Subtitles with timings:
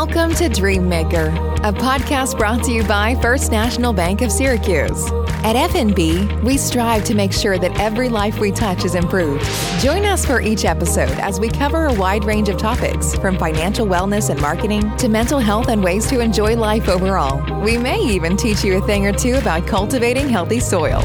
[0.00, 5.10] Welcome to Dreammaker, a podcast brought to you by First National Bank of Syracuse.
[5.42, 9.44] At FNB, we strive to make sure that every life we touch is improved.
[9.80, 13.88] Join us for each episode as we cover a wide range of topics, from financial
[13.88, 17.60] wellness and marketing to mental health and ways to enjoy life overall.
[17.60, 21.02] We may even teach you a thing or two about cultivating healthy soil.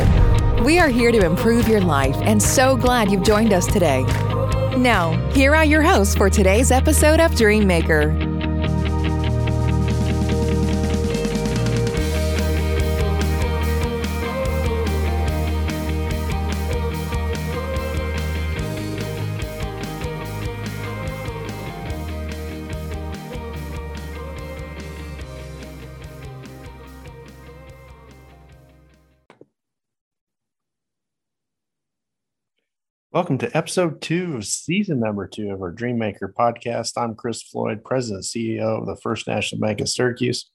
[0.64, 4.04] We are here to improve your life and so glad you've joined us today.
[4.78, 8.33] Now, here are your hosts for today's episode of Dreammaker.
[33.14, 36.94] Welcome to episode two of season number two of our Dreammaker podcast.
[36.98, 40.50] I'm Chris Floyd, President CEO of the First National Bank of Syracuse.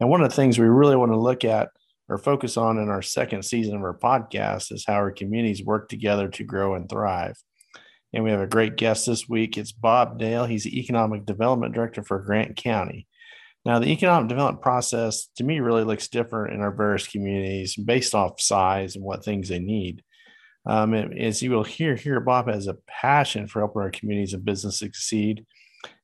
[0.00, 1.68] And one of the things we really want to look at
[2.08, 5.88] or focus on in our second season of our podcast is how our communities work
[5.88, 7.36] together to grow and thrive.
[8.12, 9.56] And we have a great guest this week.
[9.56, 10.44] It's Bob Dale.
[10.44, 13.06] He's the Economic Development Director for Grant County.
[13.64, 18.12] Now, the economic development process to me really looks different in our various communities based
[18.12, 20.02] off size and what things they need.
[20.66, 24.44] Um, as you will hear here, Bob has a passion for helping our communities and
[24.44, 25.46] business succeed.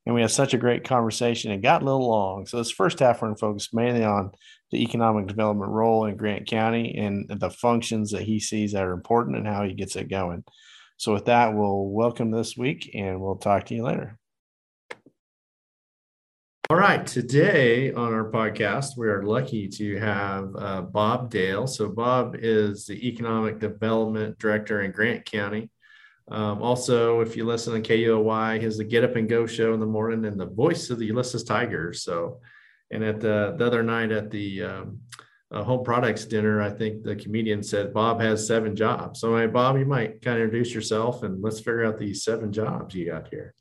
[0.07, 1.53] And we have such a great conversation.
[1.53, 2.47] It got a little long.
[2.47, 4.33] So this first half, we're going to focus mainly on
[4.71, 8.93] the economic development role in Grant County and the functions that he sees that are
[8.93, 10.45] important and how he gets it going.
[10.97, 14.19] So with that, we'll welcome this week and we'll talk to you later.
[16.71, 17.05] All right.
[17.05, 21.67] Today on our podcast, we are lucky to have uh, Bob Dale.
[21.67, 25.71] So, Bob is the Economic Development Director in Grant County.
[26.31, 29.75] Um, also, if you listen to KUOY, he has the Get Up and Go show
[29.75, 32.05] in the morning and the voice of the Ulysses Tigers.
[32.05, 32.41] So,
[32.91, 35.01] and at the, the other night at the um,
[35.51, 39.21] uh, home products dinner, I think the comedian said Bob has seven jobs.
[39.21, 42.53] So, hey, Bob, you might kind of introduce yourself and let's figure out these seven
[42.53, 43.53] jobs you got here.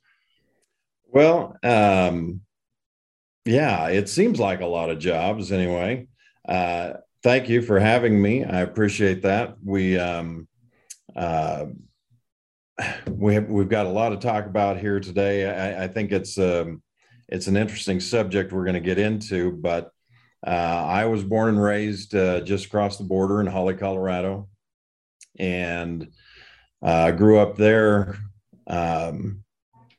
[1.08, 2.42] Well, um,
[3.46, 6.08] yeah, it seems like a lot of jobs anyway.
[6.48, 6.94] Uh,
[7.24, 8.44] thank you for having me.
[8.44, 9.56] I appreciate that.
[9.64, 10.48] We um,
[11.16, 11.66] uh,
[13.08, 15.50] we have, we've got a lot to talk about here today.
[15.50, 16.82] I, I think it's um,
[17.28, 19.52] it's an interesting subject we're going to get into.
[19.52, 19.92] But
[20.46, 24.50] uh, I was born and raised uh, just across the border in Holly, Colorado,
[25.40, 26.10] and
[26.82, 28.18] uh, grew up there.
[28.68, 29.44] Um,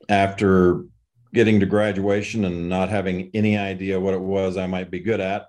[0.08, 0.84] after
[1.34, 5.20] getting to graduation and not having any idea what it was I might be good
[5.20, 5.46] at.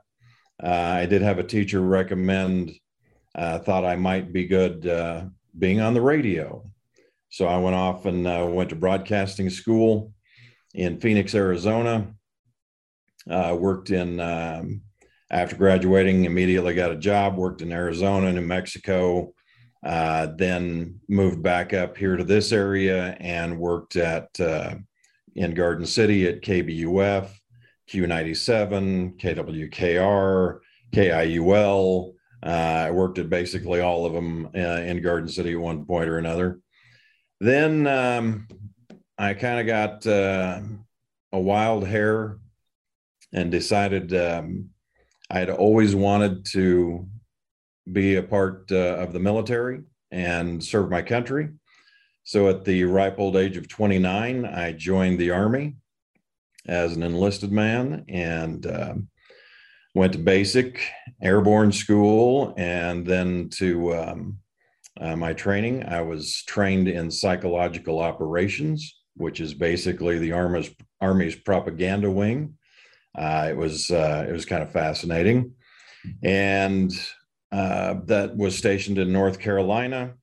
[0.63, 2.71] Uh, I did have a teacher recommend,
[3.35, 5.25] uh, thought I might be good uh,
[5.57, 6.65] being on the radio.
[7.29, 10.13] So I went off and uh, went to broadcasting school
[10.73, 12.13] in Phoenix, Arizona.
[13.29, 14.81] Uh, worked in, um,
[15.31, 19.33] after graduating, immediately got a job, worked in Arizona, New Mexico,
[19.85, 24.29] uh, then moved back up here to this area and worked at
[25.35, 27.29] in Garden City at KBUF,
[27.89, 30.59] Q97, KWKR,
[30.93, 32.13] KIUL.
[32.45, 36.09] Uh, I worked at basically all of them uh, in Garden City at one point
[36.09, 36.59] or another.
[37.39, 38.47] Then um,
[39.17, 40.61] I kind of got uh,
[41.31, 42.37] a wild hair
[43.33, 44.69] and decided um,
[45.29, 47.07] I had always wanted to
[47.91, 51.49] be a part uh, of the military and serve my country.
[52.23, 55.75] So at the ripe old age of 29, I joined the Army
[56.65, 59.07] as an enlisted man and um,
[59.93, 60.79] went to basic
[61.21, 64.37] airborne school and then to um,
[64.99, 65.83] uh, my training.
[65.85, 72.57] I was trained in psychological operations, which is basically the Army's, Army's propaganda wing.
[73.15, 75.51] Uh, it was uh, it was kind of fascinating,
[76.23, 76.91] and
[77.51, 80.15] uh, that was stationed in North Carolina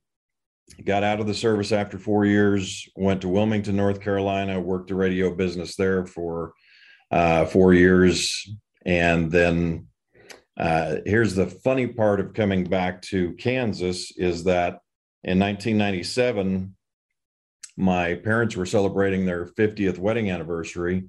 [0.85, 4.95] got out of the service after four years, went to Wilmington, North Carolina, worked the
[4.95, 6.53] radio business there for
[7.11, 8.49] uh, four years.
[8.85, 9.87] And then
[10.57, 14.79] uh, here's the funny part of coming back to Kansas is that
[15.23, 16.75] in 1997,
[17.77, 21.05] my parents were celebrating their 50th wedding anniversary.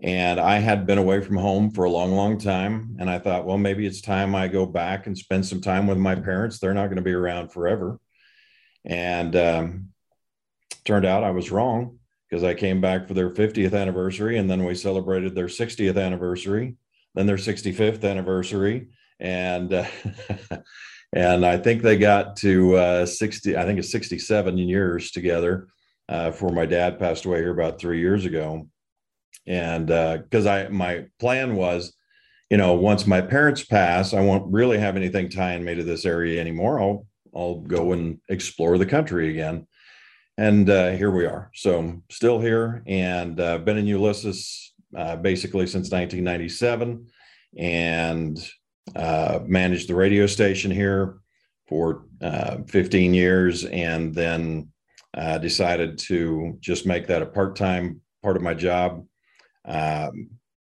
[0.00, 2.96] And I had been away from home for a long, long time.
[3.00, 5.98] And I thought, well, maybe it's time I go back and spend some time with
[5.98, 6.58] my parents.
[6.58, 7.98] They're not going to be around forever.
[8.88, 9.88] And um,
[10.84, 11.98] turned out I was wrong
[12.28, 16.76] because I came back for their 50th anniversary and then we celebrated their 60th anniversary,
[17.14, 18.88] then their 65th anniversary.
[19.20, 19.86] And uh,
[21.12, 25.68] and I think they got to uh, 60, I think it's 67 years together
[26.08, 28.68] uh, before my dad passed away here about three years ago.
[29.46, 31.94] and because uh, I my plan was,
[32.50, 36.06] you know, once my parents pass, I won't really have anything tying me to this
[36.06, 36.80] area anymore.
[36.80, 39.66] I'll I'll go and explore the country again,
[40.36, 41.50] and uh, here we are.
[41.54, 47.06] So still here, and uh, been in Ulysses uh, basically since 1997,
[47.56, 48.50] and
[48.96, 51.18] uh, managed the radio station here
[51.66, 54.68] for uh, 15 years, and then
[55.40, 59.04] decided to just make that a part-time part of my job
[59.68, 60.30] um,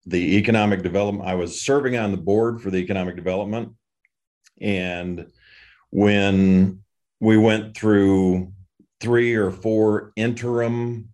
[0.06, 3.72] the economic development, I was serving on the board for the economic development.
[4.60, 5.26] And
[5.92, 6.82] when
[7.20, 8.52] we went through
[9.00, 11.10] three or four interim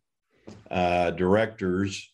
[0.70, 2.10] uh, directors,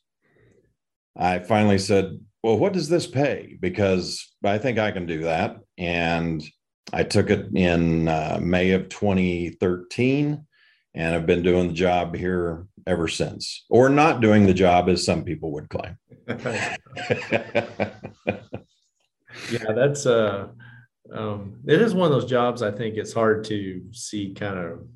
[1.17, 3.57] I finally said, Well, what does this pay?
[3.61, 5.59] Because I think I can do that.
[5.79, 6.43] And
[6.93, 10.45] I took it in uh, May of 2013
[10.95, 15.05] and I've been doing the job here ever since, or not doing the job as
[15.05, 15.99] some people would claim.
[16.29, 16.77] yeah,
[19.75, 20.49] that's uh,
[21.15, 22.63] um, it is one of those jobs.
[22.63, 24.87] I think it's hard to see kind of.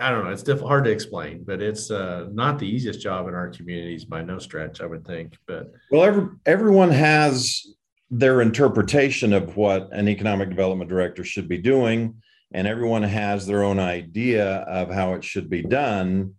[0.00, 0.30] I don't know.
[0.30, 4.04] It's diff- hard to explain, but it's uh, not the easiest job in our communities
[4.04, 4.80] by no stretch.
[4.80, 7.66] I would think, but well, every, everyone has
[8.10, 12.14] their interpretation of what an economic development director should be doing
[12.52, 16.34] and everyone has their own idea of how it should be done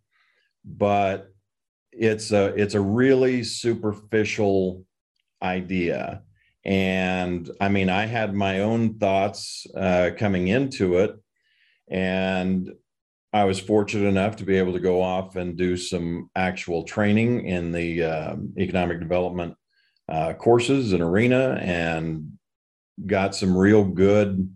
[0.65, 1.33] but
[1.91, 4.85] it's a it's a really superficial
[5.41, 6.21] idea
[6.63, 11.15] and i mean i had my own thoughts uh, coming into it.
[11.89, 12.71] And
[13.33, 17.45] i was fortunate enough to be able to go off and do some actual training
[17.45, 19.55] in the uh, economic development
[20.09, 22.37] uh, courses and arena and
[23.05, 24.55] got some real good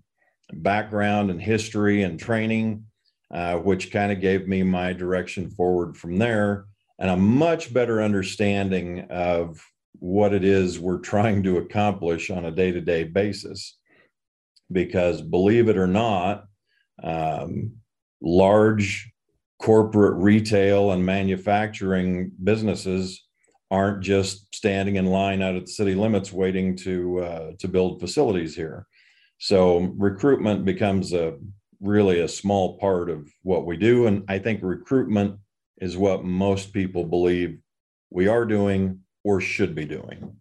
[0.51, 2.85] background and history and training,
[3.33, 6.65] uh, which kind of gave me my direction forward from there
[6.99, 9.61] and a much better understanding of
[10.00, 13.77] what it is we're trying to accomplish on a day to day basis.
[14.71, 16.45] Because believe it or not,
[17.03, 17.74] um,
[18.21, 19.12] large
[19.62, 23.24] corporate retail and manufacturing businesses
[23.71, 28.00] aren't just standing in line out at the city limits waiting to uh, to build
[28.00, 28.88] facilities here.
[29.38, 31.38] So recruitment becomes a
[31.81, 34.07] really a small part of what we do.
[34.07, 35.39] And I think recruitment
[35.77, 37.59] is what most people believe
[38.09, 40.38] we are doing or should be doing.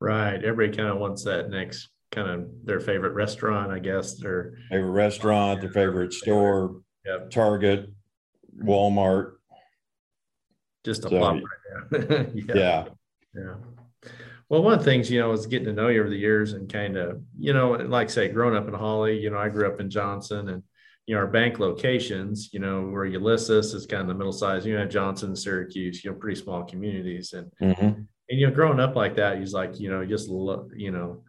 [0.00, 0.42] Right.
[0.42, 4.14] Everybody kind of wants that next kind of their favorite restaurant, I guess.
[4.14, 7.30] Their favorite restaurant, their favorite store, yep.
[7.30, 7.90] Target,
[8.62, 9.32] Walmart.
[10.84, 12.54] Just a so, pop right yeah.
[12.54, 12.84] yeah.
[13.34, 13.54] Yeah.
[14.48, 16.52] Well, one of the things, you know, is getting to know you over the years
[16.52, 19.48] and kind of, you know, like I say, growing up in Holly, you know, I
[19.48, 20.62] grew up in Johnson and,
[21.06, 24.66] you know, our bank locations, you know, where Ulysses is kind of the middle size,
[24.66, 27.32] you know, Johnson, Syracuse, you know, pretty small communities.
[27.32, 27.84] And, mm-hmm.
[27.84, 31.22] and, you know, growing up like that, he's like, you know, just, lo- you know,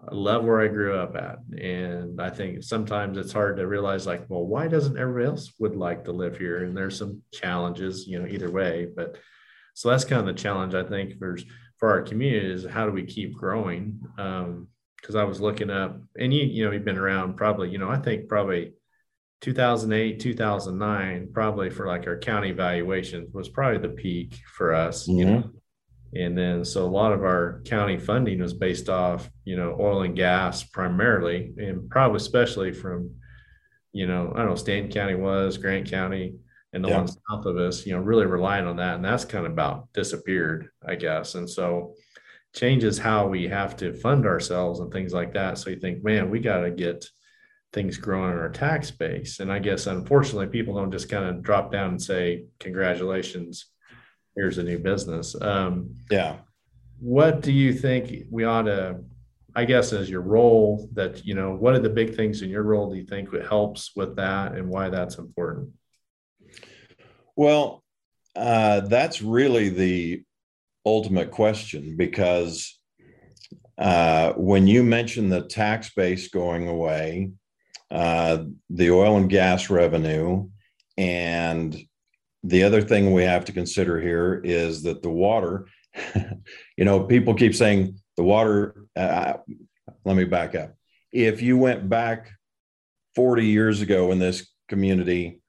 [0.00, 1.38] I love where I grew up at.
[1.56, 5.76] And I think sometimes it's hard to realize like, well, why doesn't everybody else would
[5.76, 6.64] like to live here?
[6.64, 9.16] And there's some challenges, you know, either way, but
[9.74, 11.38] so that's kind of the challenge I think for
[11.78, 13.98] for our community is how do we keep growing?
[14.16, 17.78] Because um, I was looking up, and you you know you've been around probably you
[17.78, 18.74] know I think probably
[19.40, 25.18] 2008 2009 probably for like our county valuations was probably the peak for us mm-hmm.
[25.18, 25.50] you know
[26.12, 30.02] and then so a lot of our county funding was based off you know oil
[30.02, 33.10] and gas primarily and probably especially from
[33.92, 36.34] you know i don't know stanton county was grant county
[36.72, 36.98] and the yeah.
[36.98, 38.96] ones south of us, you know, really relying on that.
[38.96, 41.34] And that's kind of about disappeared, I guess.
[41.34, 41.94] And so
[42.54, 45.58] changes how we have to fund ourselves and things like that.
[45.58, 47.06] So you think, man, we got to get
[47.72, 49.40] things growing in our tax base.
[49.40, 53.66] And I guess unfortunately, people don't just kind of drop down and say, congratulations,
[54.34, 55.40] here's a new business.
[55.40, 56.38] Um, yeah.
[56.98, 59.00] What do you think we ought to,
[59.54, 62.62] I guess, as your role that, you know, what are the big things in your
[62.62, 65.70] role do you think helps with that and why that's important?
[67.36, 67.82] Well,
[68.36, 70.22] uh, that's really the
[70.84, 72.78] ultimate question because
[73.78, 77.30] uh, when you mention the tax base going away,
[77.90, 80.48] uh, the oil and gas revenue,
[80.96, 81.76] and
[82.42, 85.66] the other thing we have to consider here is that the water,
[86.76, 88.86] you know, people keep saying the water.
[88.96, 89.34] Uh,
[90.04, 90.74] let me back up.
[91.12, 92.30] If you went back
[93.14, 95.40] 40 years ago in this community,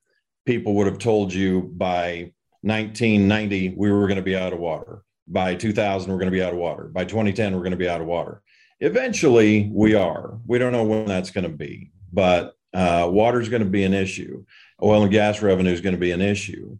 [0.45, 5.03] people would have told you by 1990 we were going to be out of water.
[5.27, 6.85] By 2000 we're going to be out of water.
[6.85, 8.41] By 2010 we're going to be out of water.
[8.79, 10.39] Eventually we are.
[10.45, 13.83] We don't know when that's going to be, but uh, water is going to be
[13.83, 14.43] an issue.
[14.81, 16.77] Oil and gas revenue is going to be an issue.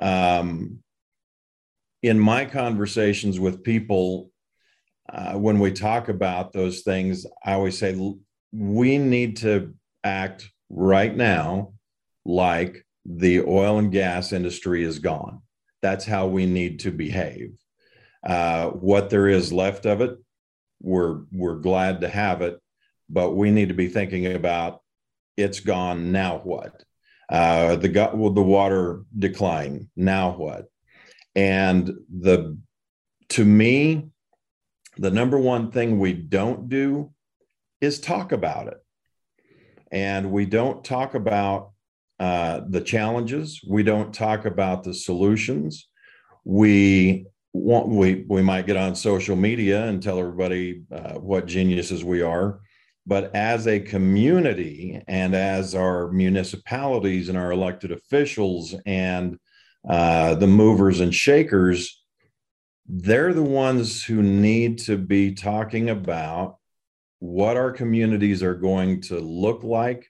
[0.00, 0.78] Um,
[2.02, 4.30] in my conversations with people,
[5.12, 7.96] uh, when we talk about those things, I always say
[8.52, 9.74] we need to
[10.04, 11.72] act right now
[12.24, 15.42] like the oil and gas industry is gone.
[15.80, 17.52] That's how we need to behave.
[18.24, 20.16] Uh, what there is left of it,
[20.80, 22.60] we're we're glad to have it,
[23.12, 24.80] but we need to be thinking about
[25.36, 26.12] it's gone.
[26.12, 26.82] Now what?
[27.28, 29.88] Uh, the gut, the water decline.
[29.96, 30.66] Now what?
[31.34, 32.58] And the
[33.30, 34.10] to me,
[34.98, 37.12] the number one thing we don't do
[37.80, 38.78] is talk about it.
[39.90, 41.72] And we don't talk about
[42.20, 43.60] uh, the challenges.
[43.66, 45.88] We don't talk about the solutions.
[46.44, 52.04] We want we we might get on social media and tell everybody uh, what geniuses
[52.04, 52.60] we are,
[53.06, 59.38] but as a community and as our municipalities and our elected officials and
[59.88, 62.02] uh, the movers and shakers,
[62.86, 66.56] they're the ones who need to be talking about
[67.18, 70.08] what our communities are going to look like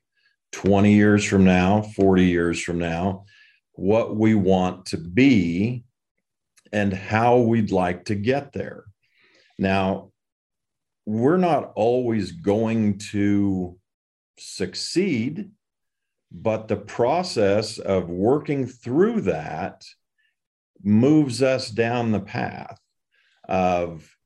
[0.52, 3.24] 20 years from now, 40 years from now,
[3.72, 5.84] what we want to be,
[6.72, 8.84] and how we'd like to get there.
[9.58, 10.11] Now,
[11.04, 13.78] we're not always going to
[14.38, 15.50] succeed,
[16.30, 19.84] but the process of working through that
[20.82, 22.78] moves us down the path
[23.48, 24.16] of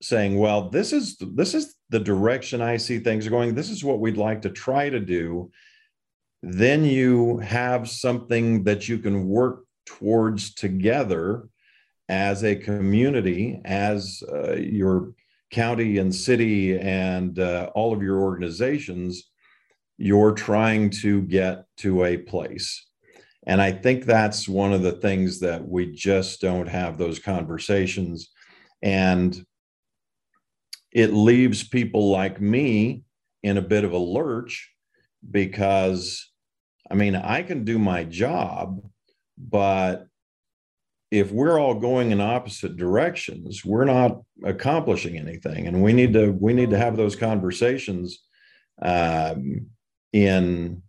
[0.00, 3.54] saying well this is this is the direction i see things are going.
[3.54, 5.50] This is what we'd like to try to do.
[6.42, 11.48] Then you have something that you can work towards together
[12.08, 15.12] as a community as uh, your
[15.50, 19.30] county and city and uh, all of your organizations
[20.00, 22.86] you're trying to get to a place.
[23.46, 28.30] And i think that's one of the things that we just don't have those conversations.
[28.82, 29.44] And
[30.92, 33.04] it leaves people like me
[33.42, 34.70] in a bit of a lurch
[35.30, 36.30] because
[36.90, 38.82] I mean, I can do my job,
[39.36, 40.06] but
[41.10, 46.32] if we're all going in opposite directions, we're not accomplishing anything, and we need to
[46.32, 48.24] we need to have those conversations
[48.82, 49.66] um,
[50.12, 50.82] in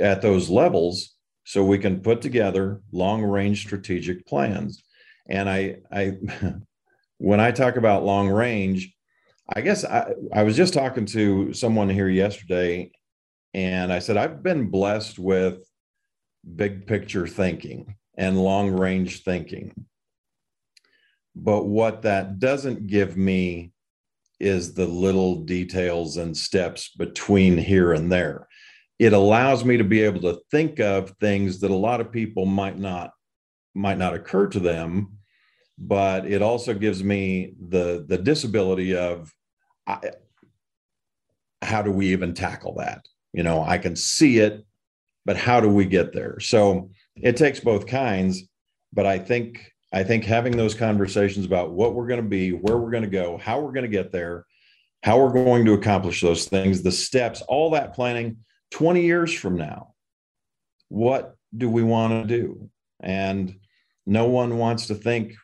[0.00, 1.14] at those levels
[1.44, 4.82] so we can put together long range strategic plans.
[5.28, 6.18] And I I
[7.18, 8.94] when I talk about long range,
[9.54, 12.92] I guess I, I was just talking to someone here yesterday,
[13.54, 15.66] and I said, I've been blessed with
[16.56, 19.86] big picture thinking and long range thinking.
[21.34, 23.72] But what that doesn't give me
[24.38, 28.46] is the little details and steps between here and there.
[28.98, 32.46] It allows me to be able to think of things that a lot of people
[32.46, 33.10] might not
[33.74, 35.18] might not occur to them
[35.78, 39.32] but it also gives me the the disability of
[39.86, 39.98] I,
[41.62, 44.64] how do we even tackle that you know i can see it
[45.24, 48.44] but how do we get there so it takes both kinds
[48.92, 52.78] but i think i think having those conversations about what we're going to be where
[52.78, 54.44] we're going to go how we're going to get there
[55.02, 58.36] how we're going to accomplish those things the steps all that planning
[58.72, 59.94] 20 years from now
[60.88, 62.70] what do we want to do?
[63.00, 63.56] And
[64.06, 65.34] no one wants to think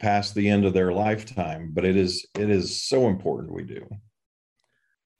[0.00, 3.86] past the end of their lifetime but it is it is so important we do.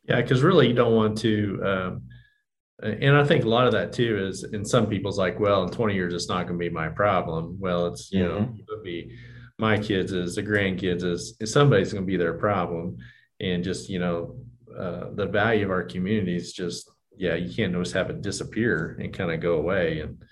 [0.04, 2.02] Yeah because really you don't want to um,
[2.82, 5.70] and i think a lot of that too is in some people's like well in
[5.70, 8.38] 20 years it's not going to be my problem well it's you mm-hmm.
[8.38, 9.16] know it'll be
[9.58, 12.96] my kids is the grandkids is, is somebody's going to be their problem
[13.40, 14.36] and just you know
[14.78, 19.12] uh, the value of our communities just yeah you can't just have it disappear and
[19.12, 20.22] kind of go away and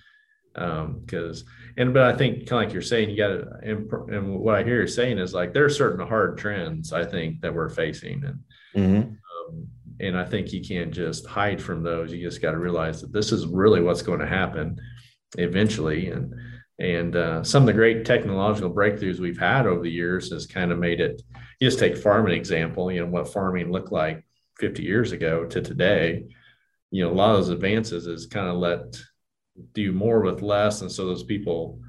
[0.56, 3.58] um, because um, and but I think kind of like you're saying, you got to
[3.62, 7.04] and, and, what I hear you saying is like there are certain hard trends I
[7.04, 8.38] think that we're facing, and
[8.74, 8.96] mm-hmm.
[8.96, 9.68] um,
[10.00, 12.12] and I think you can't just hide from those.
[12.12, 14.78] You just got to realize that this is really what's going to happen
[15.38, 16.34] eventually, and
[16.78, 20.72] and uh, some of the great technological breakthroughs we've had over the years has kind
[20.72, 21.22] of made it.
[21.60, 24.22] You just take farming example, you know what farming looked like
[24.58, 26.24] 50 years ago to today.
[26.90, 29.00] You know, a lot of those advances has kind of let
[29.72, 31.80] do more with less, and so those people.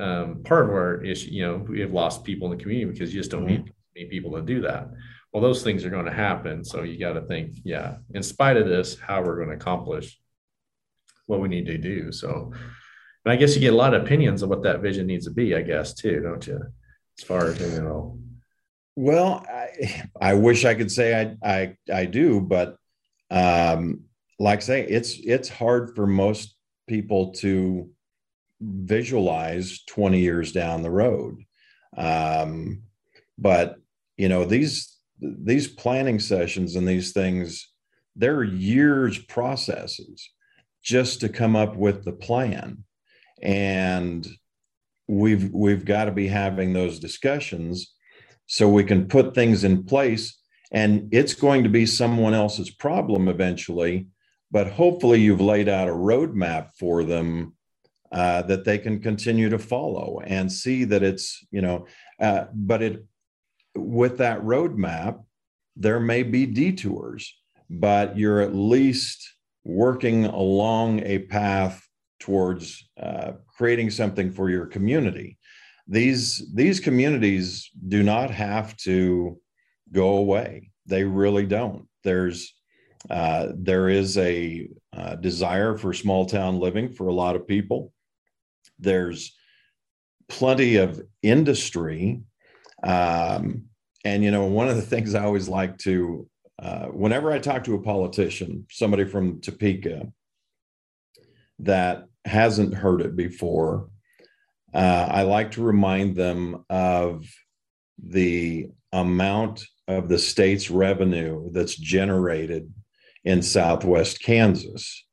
[0.00, 3.12] Um, part of our issue, you know, we have lost people in the community because
[3.12, 3.64] you just don't mm-hmm.
[3.64, 4.90] need, need people to do that.
[5.32, 8.56] Well, those things are going to happen, so you got to think, yeah, in spite
[8.56, 10.18] of this, how we're going to accomplish
[11.26, 12.10] what we need to do.
[12.12, 12.52] So,
[13.24, 15.30] and I guess you get a lot of opinions of what that vision needs to
[15.30, 16.60] be, I guess, too, don't you?
[17.18, 18.18] As far as you know.
[18.96, 22.76] Well, I, I wish I could say I I I do, but
[23.30, 24.04] um,
[24.38, 26.54] like I say, it's it's hard for most
[26.88, 27.90] people to
[28.60, 31.44] visualize 20 years down the road.
[31.96, 32.82] Um,
[33.36, 33.76] but
[34.16, 37.68] you know these these planning sessions and these things,
[38.16, 40.30] they're years processes
[40.82, 42.84] just to come up with the plan,
[43.42, 44.26] and
[45.06, 47.94] we've we've got to be having those discussions
[48.46, 50.38] so we can put things in place.
[50.70, 54.08] And it's going to be someone else's problem eventually,
[54.50, 57.54] but hopefully you've laid out a roadmap for them
[58.12, 61.86] uh, that they can continue to follow and see that it's you know
[62.20, 63.04] uh, but it
[63.78, 65.24] with that roadmap
[65.76, 67.34] there may be detours
[67.70, 71.86] but you're at least working along a path
[72.18, 75.38] towards uh, creating something for your community.
[75.86, 79.40] These these communities do not have to
[79.92, 80.70] go away.
[80.86, 81.86] They really don't.
[82.04, 82.54] There's
[83.08, 87.92] uh, there is a uh, desire for small town living for a lot of people.
[88.78, 89.34] There's
[90.28, 92.20] plenty of industry.
[92.82, 93.67] Um,
[94.04, 96.28] and, you know, one of the things I always like to,
[96.60, 100.12] uh, whenever I talk to a politician, somebody from Topeka
[101.60, 103.88] that hasn't heard it before,
[104.74, 107.26] uh, I like to remind them of
[108.02, 112.72] the amount of the state's revenue that's generated
[113.24, 115.04] in Southwest Kansas.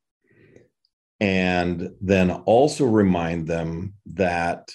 [1.18, 4.70] And then also remind them that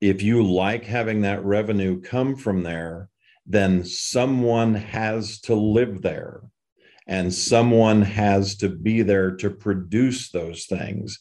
[0.00, 3.08] if you like having that revenue come from there,
[3.46, 6.42] then someone has to live there
[7.06, 11.18] and someone has to be there to produce those things.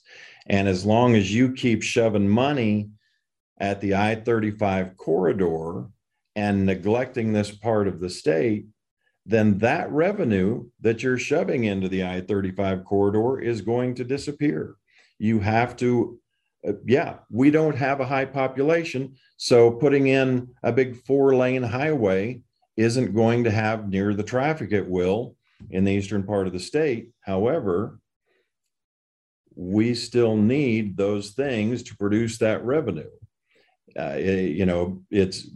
[0.48, 2.90] And as long as you keep shoving money
[3.60, 5.88] at the I 35 corridor
[6.36, 8.68] and neglecting this part of the state,
[9.26, 14.76] then that revenue that you're shoving into the I 35 corridor is going to disappear.
[15.20, 16.20] You have to,
[16.68, 19.16] uh, yeah, we don't have a high population.
[19.38, 22.42] So putting in a big four lane highway
[22.76, 25.36] isn't going to have near the traffic it will
[25.70, 27.10] in the eastern part of the state.
[27.22, 28.00] However,
[29.56, 33.10] we still need those things to produce that revenue.
[33.98, 35.50] Uh, you know, it's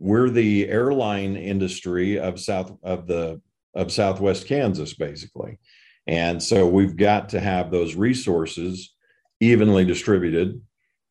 [0.00, 3.40] we're the airline industry of south of the
[3.74, 5.58] of southwest kansas basically
[6.06, 8.94] and so we've got to have those resources
[9.40, 10.60] evenly distributed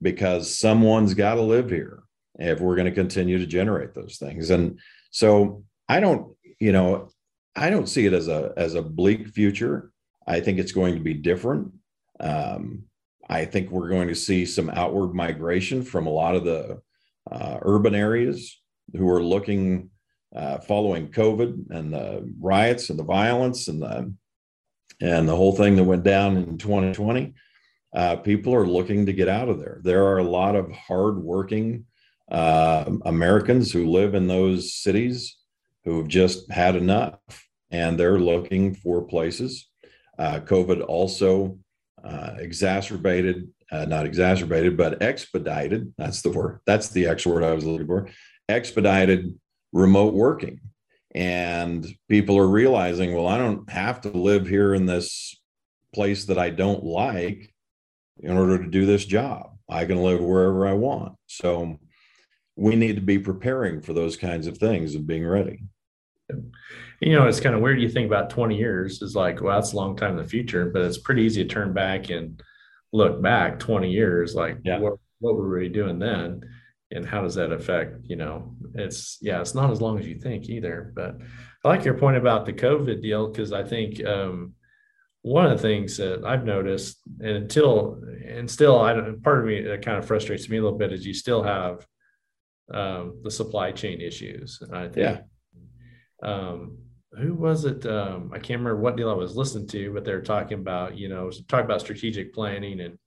[0.02, 2.04] because someone's got to live here
[2.36, 4.50] if we're going to continue to generate those things.
[4.50, 4.80] And
[5.12, 7.10] so i don't you know
[7.56, 9.92] i don't see it as a as a bleak future.
[10.28, 11.72] I think it's going to be different.
[12.20, 12.84] Um,
[13.28, 16.82] i think we're going to see some outward migration from a lot of the
[17.32, 18.60] uh, urban areas
[18.96, 19.90] who are looking
[20.36, 24.14] uh, following COVID and the riots and the violence and the
[25.02, 27.34] and the whole thing that went down in 2020.
[27.94, 29.82] Uh, people are looking to get out of there.
[29.84, 31.86] There are a lot of hardworking
[32.32, 35.38] uh, Americans who live in those cities
[35.86, 37.18] who have just had enough,
[37.72, 39.68] and they're looking for places.
[40.18, 41.58] Uh, COVID also
[42.04, 45.94] uh, exacerbated, uh, not exacerbated, but expedited.
[45.98, 46.60] That's the word.
[46.66, 48.10] That's the X word I was looking for
[48.50, 49.40] expedited
[49.72, 50.60] remote working.
[51.16, 55.40] And people are realizing, well, I don't have to live here in this
[55.94, 57.54] place that I don't like
[58.20, 59.56] in order to do this job.
[59.70, 61.14] I can live wherever I want.
[61.28, 61.78] So
[62.56, 65.64] we need to be preparing for those kinds of things and being ready.
[67.00, 67.82] You know, it's kind of weird.
[67.82, 70.66] You think about 20 years is like, well, that's a long time in the future,
[70.66, 72.42] but it's pretty easy to turn back and
[72.92, 74.36] look back 20 years.
[74.36, 74.80] Like, yeah.
[74.80, 76.42] what, what were we doing then?
[76.92, 80.16] and how does that affect you know it's yeah it's not as long as you
[80.16, 81.18] think either but
[81.64, 84.54] i like your point about the covid deal because i think um,
[85.22, 89.46] one of the things that i've noticed and until and still i don't part of
[89.46, 91.86] me that kind of frustrates me a little bit is you still have
[92.74, 95.20] um, the supply chain issues and i think yeah.
[96.22, 96.78] um,
[97.20, 100.22] who was it um, i can't remember what deal i was listening to but they're
[100.22, 102.98] talking about you know talking about strategic planning and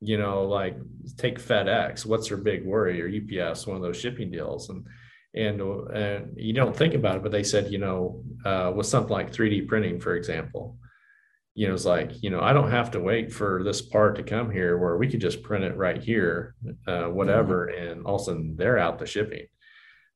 [0.00, 0.76] you know, like
[1.16, 4.68] take FedEx, what's their big worry or UPS, one of those shipping deals.
[4.68, 4.86] And,
[5.34, 9.12] and, and you don't think about it, but they said, you know, uh, with something
[9.12, 10.78] like 3D printing, for example,
[11.56, 14.22] you know, it's like, you know, I don't have to wait for this part to
[14.22, 16.54] come here where we could just print it right here,
[16.86, 17.72] uh, whatever.
[17.72, 17.88] Mm-hmm.
[17.88, 19.46] And all of a sudden they're out the shipping.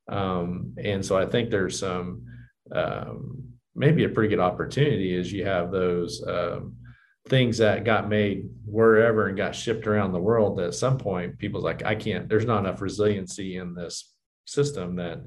[0.07, 2.25] Um, and so I think there's some,
[2.71, 6.75] um, maybe a pretty good opportunity is you have those, um,
[7.27, 11.37] things that got made wherever and got shipped around the world that at some point
[11.37, 15.21] people's like i can't there's not enough resiliency in this system that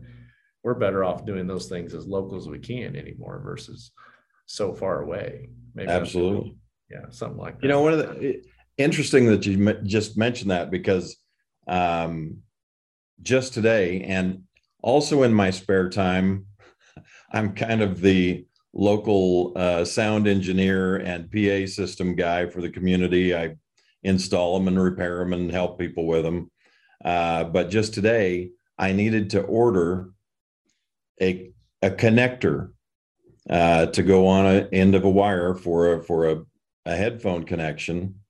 [0.65, 3.93] we're better off doing those things as local as we can anymore versus
[4.47, 6.57] so far away maybe absolutely
[6.91, 8.43] yeah something like that you know one of the
[8.77, 11.17] interesting that you just mentioned that because
[11.67, 12.39] um,
[13.23, 14.43] just today and
[14.85, 16.47] also in my spare time,
[17.33, 23.35] I'm kind of the local uh, sound engineer and PA system guy for the community.
[23.35, 23.57] I
[24.03, 26.51] install them and repair them and help people with them.
[27.03, 30.11] Uh, but just today, I needed to order
[31.21, 32.73] a, a connector
[33.49, 36.43] uh, to go on a end of a wire for a, for a,
[36.87, 38.21] a headphone connection,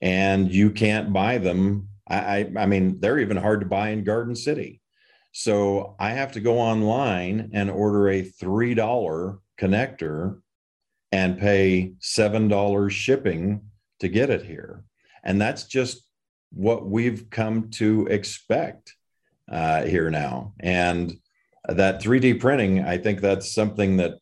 [0.00, 1.88] and you can't buy them.
[2.08, 4.80] I, I, I mean, they're even hard to buy in Garden City.
[5.32, 10.40] So I have to go online and order a three dollar connector
[11.12, 13.62] and pay seven dollars shipping
[14.00, 14.84] to get it here,
[15.22, 16.02] and that's just
[16.50, 18.94] what we've come to expect
[19.50, 20.54] uh, here now.
[20.60, 21.14] And
[21.68, 24.14] that 3D printing, I think that's something that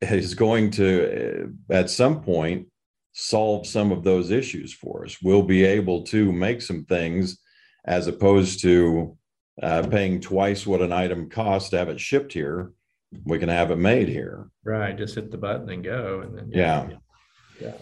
[0.00, 2.68] is going to, uh, at some point,
[3.12, 5.16] solve some of those issues for us.
[5.22, 7.38] We'll be able to make some things
[7.86, 9.16] as opposed to
[9.62, 12.72] uh, paying twice what an item costs to have it shipped here.
[13.24, 14.50] We can have it made here.
[14.64, 14.96] Right.
[14.96, 16.20] Just hit the button and go.
[16.20, 16.88] And then, yeah.
[17.58, 17.72] Yeah.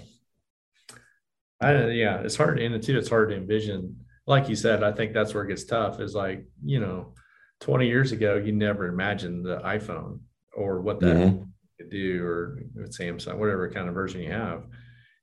[1.61, 2.21] I, yeah.
[2.21, 2.61] It's hard.
[2.61, 3.97] And too, it's hard to envision.
[4.27, 7.15] Like you said, I think that's where it gets tough is like, you know,
[7.61, 10.21] 20 years ago, you never imagined the iPhone
[10.55, 11.45] or what that mm-hmm.
[11.79, 14.65] Could do or Samsung, whatever kind of version you have.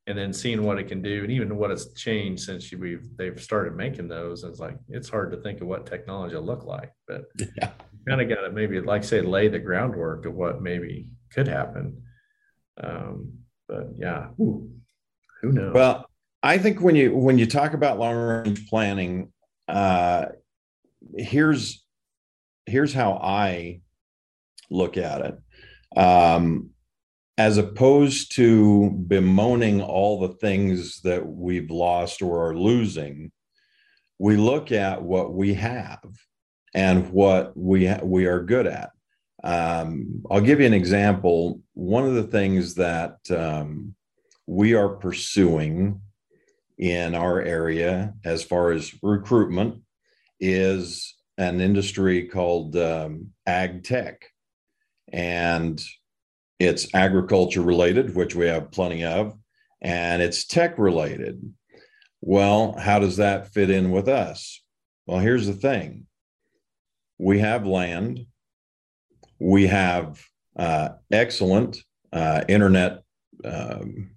[0.07, 3.39] And then seeing what it can do and even what it's changed since we've they've
[3.39, 6.91] started making those it's like it's hard to think of what technology will look like
[7.07, 7.69] but yeah.
[8.09, 12.01] kind of got to maybe like say lay the groundwork of what maybe could happen.
[12.83, 13.31] Um,
[13.67, 14.71] but yeah Ooh,
[15.41, 15.73] who knows?
[15.73, 16.05] Well
[16.43, 19.31] i think when you when you talk about long range planning
[19.67, 20.25] uh
[21.15, 21.85] here's
[22.65, 23.81] here's how i
[24.69, 25.39] look at it
[25.95, 26.71] um
[27.37, 33.31] as opposed to bemoaning all the things that we've lost or are losing,
[34.19, 36.03] we look at what we have
[36.75, 38.91] and what we ha- we are good at.
[39.43, 41.61] Um, I'll give you an example.
[41.73, 43.95] One of the things that um,
[44.45, 45.99] we are pursuing
[46.77, 49.81] in our area as far as recruitment
[50.39, 54.30] is an industry called um, ag tech.
[55.11, 55.81] And
[56.59, 59.37] it's agriculture related, which we have plenty of,
[59.81, 61.53] and it's tech related.
[62.21, 64.61] Well, how does that fit in with us?
[65.07, 66.05] Well, here's the thing
[67.17, 68.25] we have land,
[69.39, 70.23] we have
[70.55, 71.77] uh, excellent
[72.13, 73.03] uh, internet.
[73.43, 74.11] Um,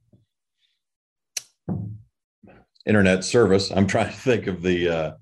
[2.87, 3.71] internet service.
[3.71, 4.89] I'm trying to think of the.
[4.89, 5.13] Uh,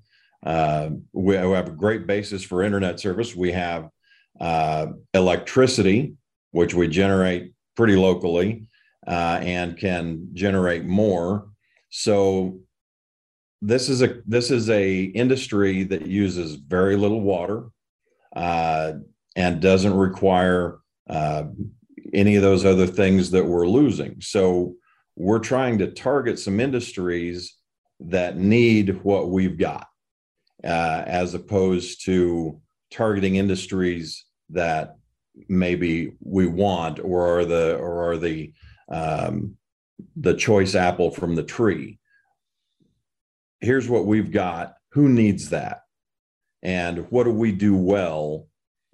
[0.45, 3.33] uh, we have a great basis for internet service.
[3.33, 3.87] We have
[4.39, 6.15] uh, electricity
[6.53, 8.65] which we generate pretty locally
[9.05, 11.49] uh, and can generate more.
[11.89, 12.59] So
[13.61, 17.65] this is a this is a industry that uses very little water
[18.35, 18.93] uh,
[19.35, 21.45] and doesn't require uh,
[22.13, 24.21] any of those other things that we're losing.
[24.21, 24.75] So
[25.15, 27.55] we're trying to target some industries
[27.99, 29.87] that need what we've got,
[30.63, 32.59] uh, as opposed to
[32.93, 34.95] targeting industries that
[35.49, 38.53] maybe we want or are the or are the
[38.89, 39.57] um,
[40.15, 41.99] the choice apple from the tree.
[43.61, 44.75] Here's what we've got.
[44.91, 45.81] Who needs that?
[46.61, 48.47] And what do we do well?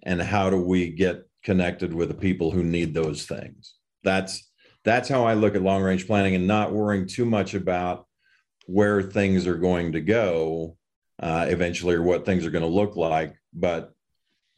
[0.04, 3.76] And how do we get connected with the people who need those things?
[4.04, 4.50] That's
[4.86, 8.08] that's how i look at long range planning and not worrying too much about
[8.66, 10.78] where things are going to go
[11.20, 13.94] uh, eventually or what things are going to look like but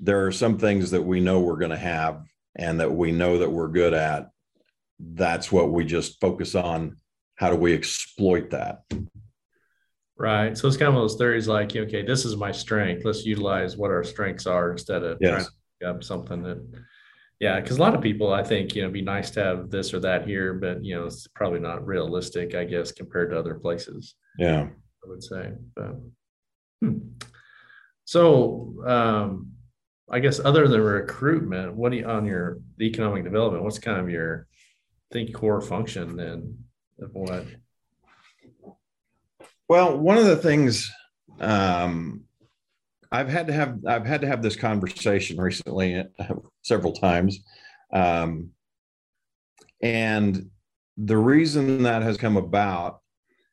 [0.01, 3.37] there are some things that we know we're going to have and that we know
[3.37, 4.29] that we're good at.
[4.99, 6.97] That's what we just focus on.
[7.35, 8.81] How do we exploit that?
[10.17, 10.57] Right.
[10.57, 13.05] So it's kind of one of those theories like okay this is my strength.
[13.05, 15.31] Let's utilize what our strengths are instead of yes.
[15.31, 16.83] trying to pick something that
[17.39, 19.95] yeah because a lot of people i think you know be nice to have this
[19.95, 23.55] or that here but you know it's probably not realistic i guess compared to other
[23.55, 24.67] places yeah.
[25.03, 25.95] I would say but
[26.81, 26.97] hmm.
[28.05, 29.47] so um
[30.13, 33.63] I guess other than recruitment, what do you on your economic development?
[33.63, 34.45] What's kind of your
[35.11, 36.57] think core function then
[36.99, 37.45] of what?
[39.69, 40.91] Well, one of the things
[41.39, 42.25] um,
[43.09, 47.39] I've had to have I've had to have this conversation recently uh, several times,
[47.93, 48.51] um,
[49.81, 50.49] and
[50.97, 52.99] the reason that has come about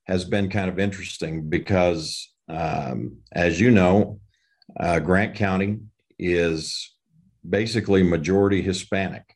[0.09, 4.21] has been kind of interesting because, um, as you know,
[4.79, 5.79] uh, Grant County
[6.19, 6.95] is
[7.49, 9.35] basically majority Hispanic.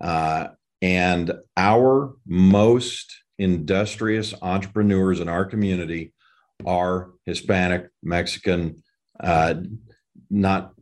[0.00, 0.48] Uh,
[0.82, 6.12] and our most industrious entrepreneurs in our community
[6.64, 8.82] are Hispanic, Mexican,
[9.20, 9.54] uh,
[10.30, 10.72] not,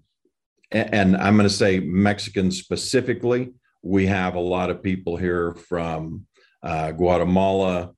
[0.71, 3.53] and I'm going to say Mexican specifically.
[3.83, 6.27] We have a lot of people here from
[6.63, 7.93] uh, Guatemala,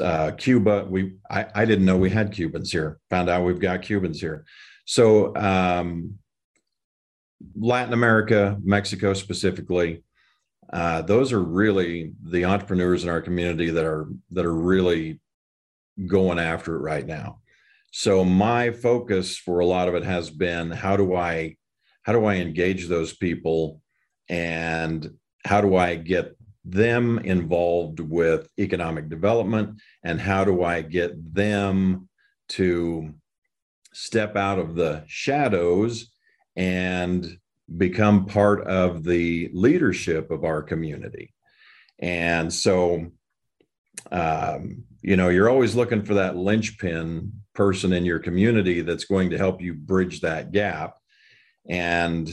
[0.00, 0.86] uh, Cuba.
[0.88, 2.98] We I, I, didn't know we had Cubans here.
[3.10, 4.44] Found out we've got Cubans here.
[4.84, 6.18] So um,
[7.56, 10.04] Latin America, Mexico specifically,
[10.72, 15.20] uh, those are really the entrepreneurs in our community that are that are really
[16.06, 17.40] going after it right now.
[17.92, 21.56] So my focus for a lot of it has been how do I
[22.02, 23.80] how do I engage those people
[24.28, 25.10] and
[25.44, 32.08] how do I get them involved with economic development and how do I get them
[32.50, 33.14] to
[33.92, 36.10] step out of the shadows
[36.56, 37.38] and
[37.76, 41.34] become part of the leadership of our community.
[41.98, 43.12] And so,
[44.10, 49.30] um, you know, you're always looking for that linchpin person in your community that's going
[49.30, 50.96] to help you bridge that gap.
[51.68, 52.32] And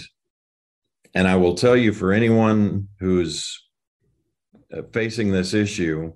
[1.13, 3.61] and I will tell you for anyone who's
[4.91, 6.13] facing this issue,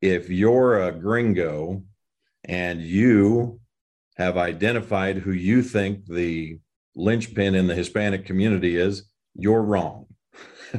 [0.00, 1.82] if you're a gringo
[2.44, 3.60] and you
[4.16, 6.58] have identified who you think the
[6.94, 9.04] linchpin in the Hispanic community is,
[9.34, 10.06] you're wrong.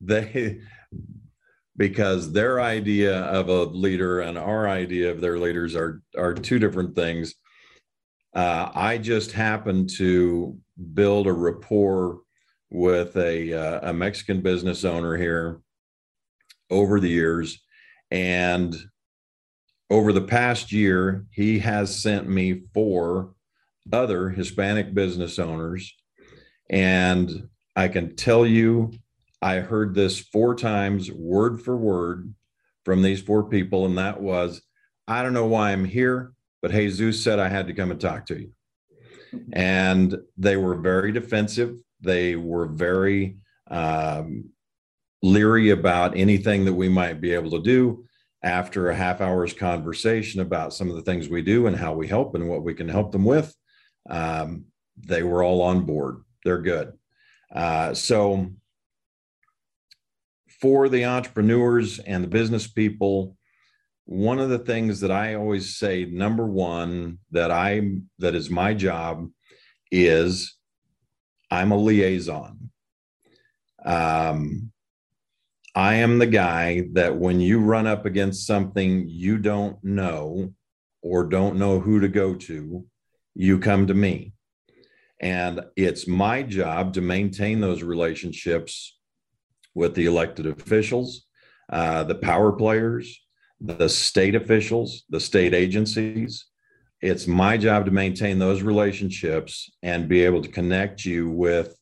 [0.00, 0.60] they,
[1.76, 6.58] because their idea of a leader and our idea of their leaders are are two
[6.58, 7.34] different things.
[8.34, 10.58] Uh, I just happened to
[10.94, 12.20] build a rapport
[12.70, 15.60] with a, uh, a Mexican business owner here
[16.70, 17.60] over the years.
[18.10, 18.74] And
[19.90, 23.34] over the past year, he has sent me four
[23.92, 25.92] other Hispanic business owners.
[26.68, 28.92] And I can tell you,
[29.42, 32.32] I heard this four times, word for word,
[32.84, 33.86] from these four people.
[33.86, 34.62] And that was,
[35.08, 38.26] I don't know why I'm here, but Jesus said I had to come and talk
[38.26, 38.52] to you.
[39.52, 41.76] And they were very defensive.
[42.00, 43.36] They were very
[43.70, 44.50] um,
[45.22, 48.04] leery about anything that we might be able to do.
[48.42, 52.08] After a half hour's conversation about some of the things we do and how we
[52.08, 53.54] help and what we can help them with,
[54.08, 54.64] um,
[54.96, 56.22] they were all on board.
[56.44, 56.94] They're good.
[57.54, 58.50] Uh, so,
[60.60, 63.36] for the entrepreneurs and the business people,
[64.04, 68.74] one of the things that I always say, number one, that I that is my
[68.74, 69.28] job
[69.90, 70.56] is
[71.50, 72.70] I'm a liaison.
[73.84, 74.72] Um,
[75.74, 80.52] I am the guy that when you run up against something you don't know
[81.02, 82.84] or don't know who to go to,
[83.34, 84.32] you come to me.
[85.20, 88.98] And it's my job to maintain those relationships
[89.74, 91.26] with the elected officials,
[91.70, 93.20] uh, the power players,
[93.60, 96.46] the state officials, the state agencies,
[97.00, 101.76] it's my job to maintain those relationships and be able to connect you with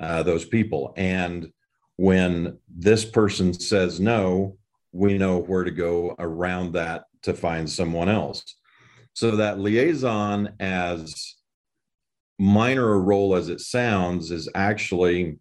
[0.00, 0.94] uh, those people.
[0.96, 1.52] And
[1.96, 4.56] when this person says no,
[4.92, 8.44] we know where to go around that to find someone else.
[9.14, 11.36] So that liaison, as
[12.38, 15.38] minor a role as it sounds, is actually,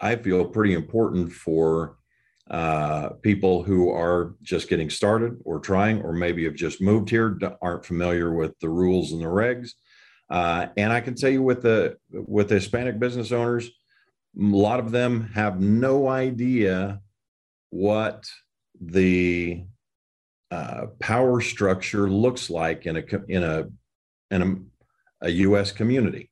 [0.00, 1.96] I feel, pretty important for
[2.50, 7.38] uh, people who are just getting started or trying, or maybe have just moved here,
[7.62, 9.70] aren't familiar with the rules and the regs.
[10.28, 13.70] Uh, and I can tell you with the with the Hispanic business owners, a
[14.42, 17.00] lot of them have no idea
[17.70, 18.26] what
[18.80, 19.64] the
[20.50, 23.68] uh, power structure looks like in a in a
[24.30, 24.42] in
[25.22, 25.72] a, a U.S.
[25.72, 26.30] community.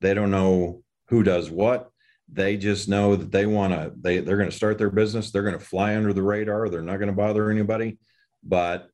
[0.00, 1.90] They don't know who does what
[2.32, 5.42] they just know that they want to they they're going to start their business they're
[5.42, 7.98] going to fly under the radar they're not going to bother anybody.
[8.42, 8.88] But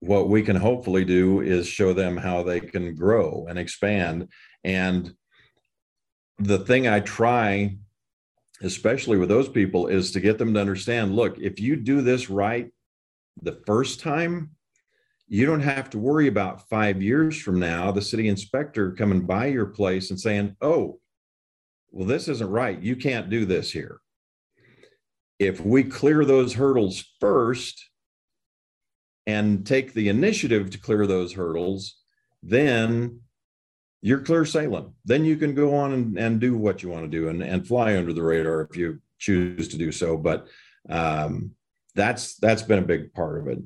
[0.00, 4.28] what we can hopefully do is show them how they can grow and expand.
[4.64, 5.14] And
[6.38, 7.76] the thing i try
[8.62, 12.28] especially with those people is to get them to understand look if you do this
[12.28, 12.70] right
[13.42, 14.50] the first time
[15.28, 19.46] you don't have to worry about 5 years from now the city inspector coming by
[19.46, 20.98] your place and saying oh
[21.96, 22.78] well, this isn't right.
[22.78, 24.00] You can't do this here.
[25.38, 27.88] If we clear those hurdles first
[29.26, 31.96] and take the initiative to clear those hurdles,
[32.42, 33.20] then
[34.02, 34.92] you're clear sailing.
[35.06, 37.66] Then you can go on and, and do what you want to do and, and
[37.66, 40.18] fly under the radar if you choose to do so.
[40.18, 40.48] But
[40.90, 41.52] um,
[41.94, 43.58] that's that's been a big part of it.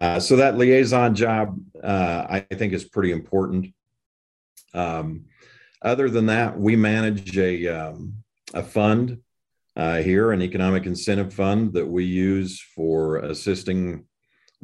[0.00, 3.74] Uh, so that liaison job, uh, I think, is pretty important.
[4.72, 5.24] Um,
[5.86, 8.14] other than that, we manage a um,
[8.52, 9.18] a fund
[9.76, 14.04] uh, here, an economic incentive fund that we use for assisting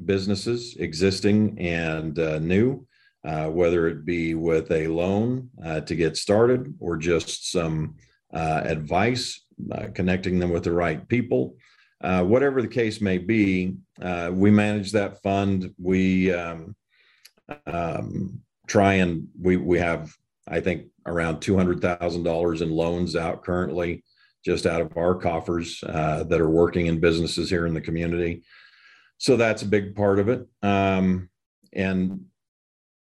[0.05, 2.87] businesses, existing and uh, new,
[3.25, 7.95] uh, whether it be with a loan uh, to get started or just some
[8.33, 11.55] uh, advice, uh, connecting them with the right people.
[12.01, 13.77] whatever the case may be,
[14.33, 15.73] we manage that fund.
[15.79, 16.75] We um,
[17.67, 20.17] um, try and we we have
[20.49, 24.05] I think around two hundred thousand dollars in loans out currently
[24.45, 28.43] just out of our coffers uh, that are working in businesses here in the community.
[29.19, 30.47] So that's a big part of it.
[30.63, 31.31] Um,
[31.73, 32.25] and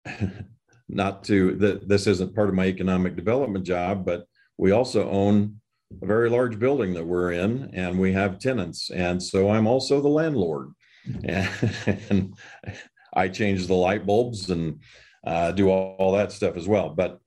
[0.89, 4.25] not to this isn't part of my economic development job, but
[4.57, 5.61] we also own
[6.01, 8.89] a very large building that we're in and we have tenants.
[8.89, 10.71] And so I'm also the landlord.
[11.23, 11.49] And,
[12.09, 12.33] and
[13.13, 14.81] I change the light bulbs and
[15.25, 16.89] uh, do all, all, that stuff as well.
[16.89, 17.19] But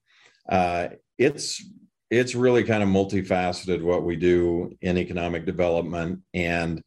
[0.48, 1.64] uh, it's
[2.10, 6.20] it's really kind of multifaceted what we do in economic development.
[6.34, 6.82] And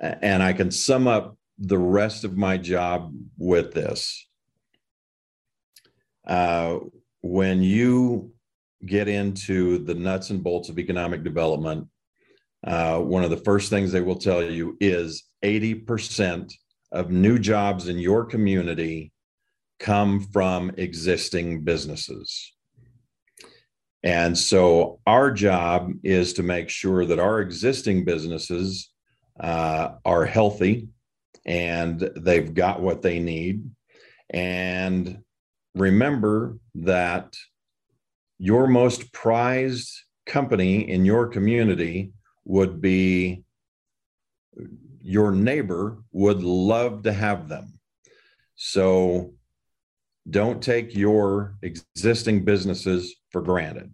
[0.00, 4.26] and i can sum up the rest of my job with this.
[6.26, 6.78] Uh,
[7.20, 8.32] when you
[8.84, 11.86] get into the nuts and bolts of economic development
[12.64, 16.52] uh, one of the first things they will tell you is 80%
[16.92, 19.12] of new jobs in your community
[19.80, 22.52] come from existing businesses
[24.02, 28.90] and so our job is to make sure that our existing businesses
[29.38, 30.88] uh, are healthy
[31.46, 33.70] and they've got what they need.
[34.30, 35.22] And
[35.74, 37.34] remember that
[38.38, 39.92] your most prized
[40.26, 42.12] company in your community
[42.44, 43.44] would be
[45.00, 47.78] your neighbor would love to have them.
[48.56, 49.34] So
[50.28, 53.90] don't take your existing businesses for granted.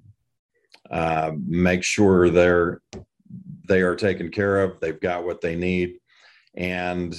[0.91, 2.81] Uh, make sure they're
[3.69, 4.81] they are taken care of.
[4.81, 5.99] They've got what they need,
[6.55, 7.17] and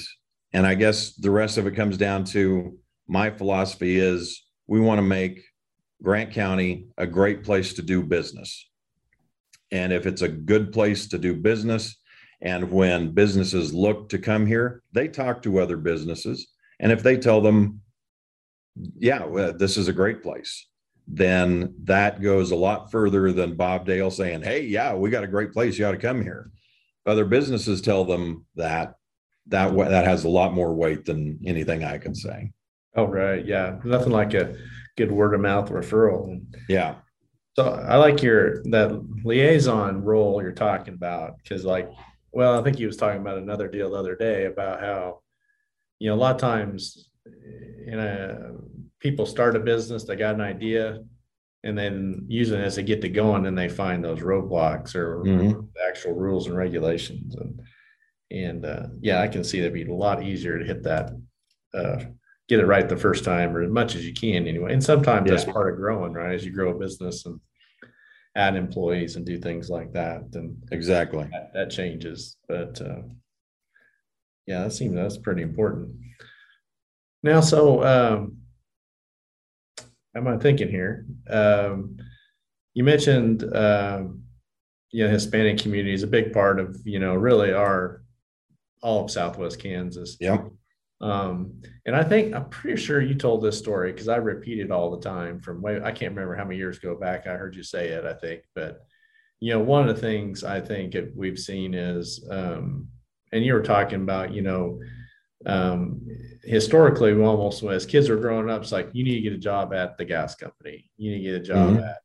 [0.53, 2.77] and I guess the rest of it comes down to
[3.07, 5.43] my philosophy is we want to make
[6.01, 8.67] Grant County a great place to do business.
[9.71, 11.97] And if it's a good place to do business,
[12.41, 16.47] and when businesses look to come here, they talk to other businesses.
[16.79, 17.81] And if they tell them
[18.97, 20.67] yeah, this is a great place,
[21.11, 25.27] then that goes a lot further than Bob Dale saying, hey, yeah, we got a
[25.27, 25.77] great place.
[25.77, 26.51] You ought to come here.
[27.05, 28.95] Other businesses tell them that
[29.47, 32.51] that that has a lot more weight than anything I can say.
[32.95, 33.43] Oh, right.
[33.43, 33.79] Yeah.
[33.83, 34.55] Nothing like a
[34.97, 36.43] good word of mouth referral.
[36.67, 36.95] Yeah.
[37.55, 38.91] So I like your that
[39.23, 41.89] liaison role you're talking about because, like,
[42.31, 45.21] well, I think he was talking about another deal the other day about how,
[45.97, 47.09] you know, a lot of times
[47.87, 48.51] in a
[48.99, 50.99] people start a business, they got an idea,
[51.63, 55.23] and then using it as they get to going, and they find those roadblocks or
[55.23, 55.59] mm-hmm.
[55.87, 57.35] actual rules and regulations.
[57.35, 57.61] And
[58.31, 61.11] and uh, yeah, I can see that'd be a lot easier to hit that,
[61.73, 62.03] uh,
[62.47, 64.73] get it right the first time, or as much as you can anyway.
[64.73, 65.35] And sometimes yeah.
[65.35, 66.33] that's part of growing, right?
[66.33, 67.39] As you grow a business and
[68.35, 72.37] add employees and do things like that, then exactly that, that changes.
[72.47, 73.01] But uh,
[74.45, 75.95] yeah, that seems that's pretty important.
[77.23, 78.37] Now, so um,
[80.15, 81.05] am I thinking here?
[81.29, 81.97] Um,
[82.73, 84.23] you mentioned, um,
[84.91, 88.01] you know, Hispanic community is a big part of, you know, really our
[88.81, 90.17] all of Southwest Kansas.
[90.19, 90.45] Yeah.
[91.01, 94.71] Um, and I think I'm pretty sure you told this story because I repeat it
[94.71, 97.55] all the time from way I can't remember how many years ago back I heard
[97.55, 98.05] you say it.
[98.05, 98.81] I think, but
[99.39, 102.89] you know, one of the things I think we've seen is, um,
[103.31, 104.79] and you were talking about, you know,
[105.45, 106.01] um,
[106.43, 109.37] historically, we almost as kids were growing up, it's like you need to get a
[109.37, 110.89] job at the gas company.
[110.97, 111.83] You need to get a job mm-hmm.
[111.83, 111.97] at,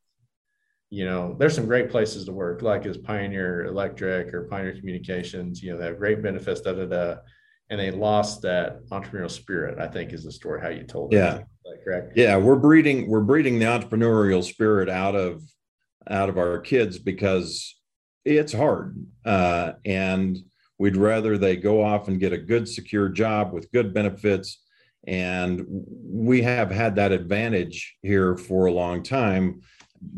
[0.89, 5.61] you know, there's some great places to work, like as Pioneer Electric or Pioneer Communications.
[5.61, 7.15] You know, they have great benefits, da da da.
[7.69, 9.79] And they lost that entrepreneurial spirit.
[9.79, 11.17] I think is the story how you told it.
[11.17, 11.39] Yeah,
[11.83, 12.13] correct.
[12.15, 15.41] Yeah, we're breeding we're breeding the entrepreneurial spirit out of
[16.07, 17.75] out of our kids because
[18.23, 20.37] it's hard uh, and
[20.77, 24.61] We'd rather they go off and get a good, secure job with good benefits.
[25.07, 29.61] And we have had that advantage here for a long time.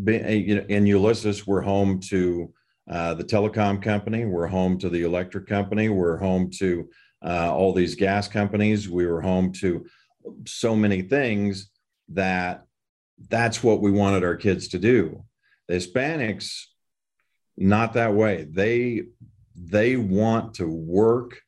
[0.07, 2.53] In Ulysses, we're home to
[2.89, 6.89] uh, the telecom company, we're home to the electric company, we're home to
[7.21, 9.85] uh, all these gas companies, we were home to
[10.45, 11.69] so many things
[12.09, 12.63] that
[13.29, 15.23] that's what we wanted our kids to do.
[15.67, 16.61] The Hispanics,
[17.57, 18.47] not that way.
[18.49, 19.03] They
[19.57, 21.41] they want to work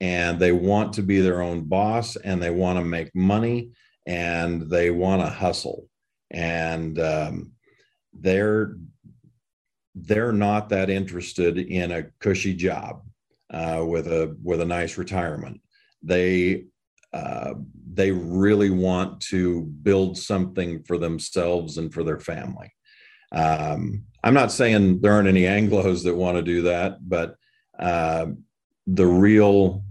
[0.00, 3.70] and they want to be their own boss and they want to make money
[4.06, 5.88] and they want to hustle
[6.30, 7.52] and um,
[8.12, 8.76] they're
[9.94, 13.02] they're not that interested in a cushy job
[13.50, 15.60] uh, with a with a nice retirement.
[16.02, 16.64] They
[17.12, 17.54] uh,
[17.92, 22.72] they really want to build something for themselves and for their family.
[23.30, 27.36] Um, I'm not saying there aren't any Anglos that want to do that, but
[27.78, 28.26] uh,
[28.86, 29.82] the real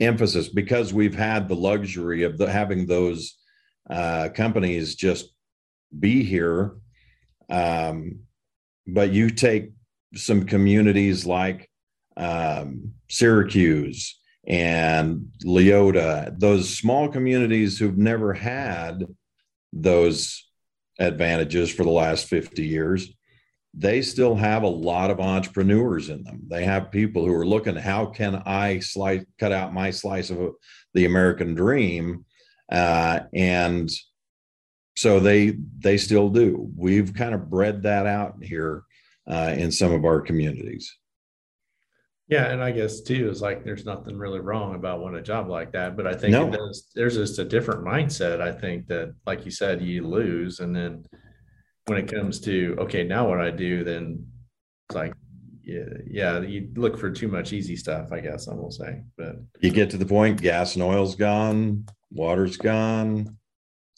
[0.00, 3.36] emphasis, because we've had the luxury of the, having those
[3.88, 5.34] uh, companies just
[5.98, 6.72] be here.
[7.48, 8.20] Um,
[8.86, 9.72] but you take
[10.14, 11.68] some communities like
[12.16, 19.04] um, Syracuse and Leoti, those small communities who've never had
[19.72, 20.48] those
[20.98, 23.12] advantages for the last 50 years,
[23.74, 26.42] they still have a lot of entrepreneurs in them.
[26.48, 30.54] They have people who are looking, how can I slice, cut out my slice of
[30.94, 32.24] the American dream?
[32.70, 33.90] Uh, and
[34.96, 36.70] so they they still do.
[36.76, 38.82] We've kind of bred that out here
[39.28, 40.96] uh, in some of our communities.
[42.28, 45.48] Yeah, and I guess too is like there's nothing really wrong about wanting a job
[45.48, 46.50] like that, but I think No.
[46.50, 48.40] does, there's just a different mindset.
[48.40, 51.04] I think that, like you said, you lose, and then
[51.90, 54.24] when it comes to okay, now what I do, then
[54.88, 55.12] it's like
[55.64, 58.12] yeah, yeah, you look for too much easy stuff.
[58.12, 61.86] I guess I will say, but You get to the point, gas and oil's gone,
[62.12, 63.36] water's gone.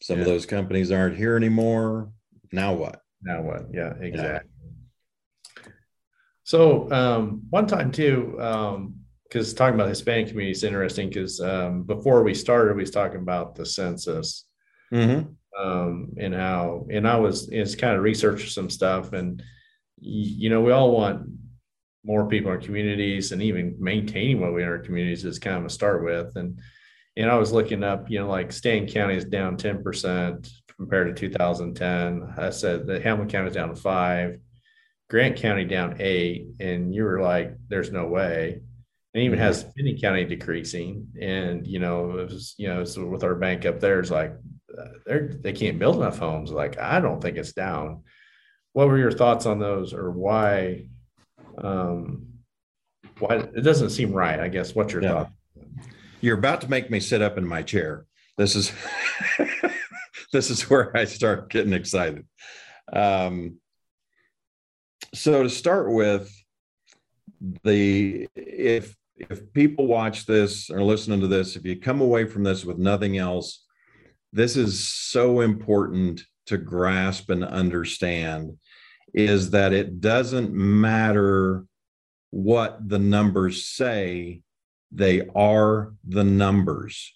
[0.01, 2.11] Some of those companies aren't here anymore.
[2.51, 3.03] Now what?
[3.21, 3.67] now what?
[3.75, 4.51] Yeah, exactly.
[6.45, 8.37] So um, one time too,
[9.29, 11.11] because talking about Hispanic community is interesting.
[11.11, 14.47] Because um, before we started, we was talking about the census
[14.93, 15.33] Mm-hmm.
[15.59, 19.43] Um, and how, and I was is kind of researching some stuff, and
[20.01, 21.29] you know, we all want
[22.05, 25.57] more people in our communities, and even maintaining what we in our communities is kind
[25.57, 26.37] of a start with.
[26.37, 26.61] And
[27.17, 31.15] and I was looking up, you know, like Stanton County is down ten percent compared
[31.15, 32.35] to 2010.
[32.37, 34.39] I said that Hamilton County is down five.
[35.09, 38.61] Grant County down eight, and you were like, "There's no way."
[39.15, 43.23] And even has Finney County decreasing, and you know, it was you know, so with
[43.23, 44.33] our bank up there, it's like
[45.07, 46.51] they're they can't build enough homes.
[46.51, 48.03] Like I don't think it's down.
[48.73, 50.87] What were your thoughts on those, or why?
[51.59, 52.27] Um,
[53.19, 54.41] why it doesn't seem right?
[54.41, 54.75] I guess.
[54.75, 55.09] What's your Yeah.
[55.13, 55.33] thought?
[56.21, 58.07] You're about to make me sit up in my chair.
[58.39, 58.73] This is
[60.33, 62.27] this is where I start getting excited.
[62.93, 63.59] Um,
[65.15, 66.31] so to start with,
[67.65, 72.45] the if if people watch this or listening to this, if you come away from
[72.45, 73.62] this with nothing else,
[74.33, 78.59] this is so important to grasp and understand
[79.15, 81.65] is that it doesn't matter
[82.31, 84.41] what the numbers say,
[84.91, 87.15] they are the numbers.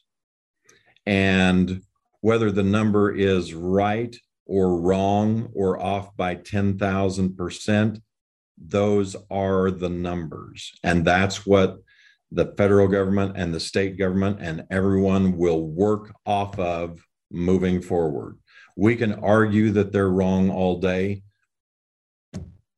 [1.06, 1.82] And
[2.20, 4.14] whether the number is right
[4.44, 8.00] or wrong or off by 10,000%,
[8.58, 10.72] those are the numbers.
[10.82, 11.78] And that's what
[12.32, 17.00] the federal government and the state government and everyone will work off of
[17.30, 18.38] moving forward.
[18.76, 21.22] We can argue that they're wrong all day,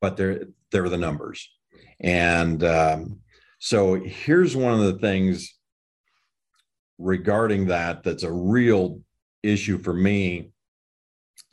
[0.00, 1.48] but they're they're the numbers.
[2.00, 3.20] And um,
[3.58, 5.54] so here's one of the things
[6.98, 9.00] regarding that that's a real
[9.42, 10.50] issue for me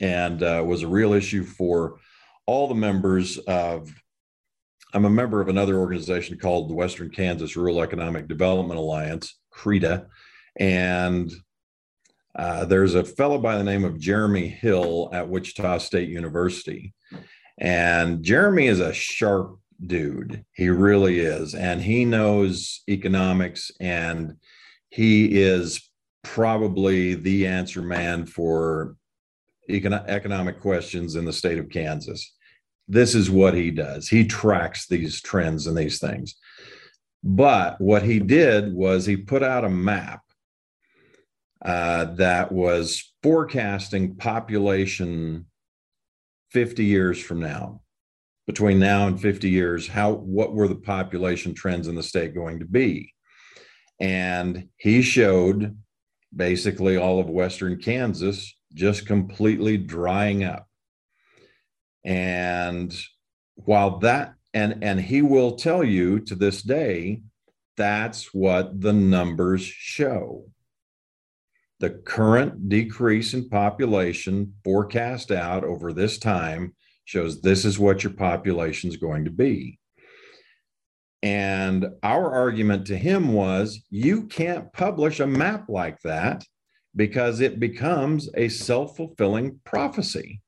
[0.00, 1.98] and uh, was a real issue for
[2.46, 3.92] all the members of
[4.96, 10.06] i'm a member of another organization called the western kansas rural economic development alliance creta
[10.58, 11.30] and
[12.36, 16.92] uh, there's a fellow by the name of jeremy hill at wichita state university.
[17.58, 20.44] And jeremy is a sharp dude.
[20.52, 21.54] He really is.
[21.54, 24.36] And he knows economics and
[24.90, 25.88] he is
[26.22, 28.96] probably the answer man for
[29.70, 32.34] econo- economic questions in the state of Kansas.
[32.88, 34.08] This is what he does.
[34.08, 36.36] He tracks these trends and these things.
[37.24, 40.22] But what he did was he put out a map
[41.64, 45.46] uh, that was forecasting population
[46.52, 47.80] 50 years from now.
[48.46, 52.60] Between now and 50 years, how what were the population trends in the state going
[52.60, 53.12] to be?
[53.98, 55.76] And he showed
[56.34, 60.68] basically all of Western Kansas just completely drying up.
[62.06, 62.96] And
[63.56, 67.22] while that, and, and he will tell you to this day,
[67.76, 70.44] that's what the numbers show.
[71.80, 78.14] The current decrease in population forecast out over this time shows this is what your
[78.14, 79.78] population is going to be.
[81.22, 86.44] And our argument to him was you can't publish a map like that
[86.94, 90.40] because it becomes a self fulfilling prophecy.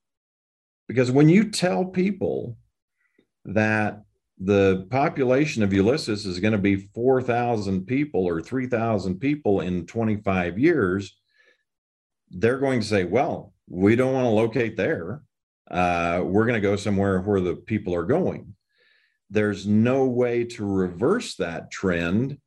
[0.88, 2.56] Because when you tell people
[3.44, 4.02] that
[4.40, 10.58] the population of Ulysses is going to be 4,000 people or 3,000 people in 25
[10.58, 11.16] years,
[12.30, 15.22] they're going to say, well, we don't want to locate there.
[15.70, 18.54] Uh, we're going to go somewhere where the people are going.
[19.30, 22.38] There's no way to reverse that trend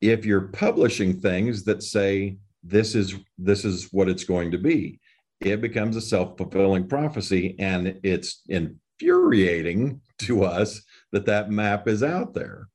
[0.00, 5.00] if you're publishing things that say this is this is what it's going to be.
[5.44, 10.82] It becomes a self-fulfilling prophecy, and it's infuriating to us
[11.12, 12.68] that that map is out there.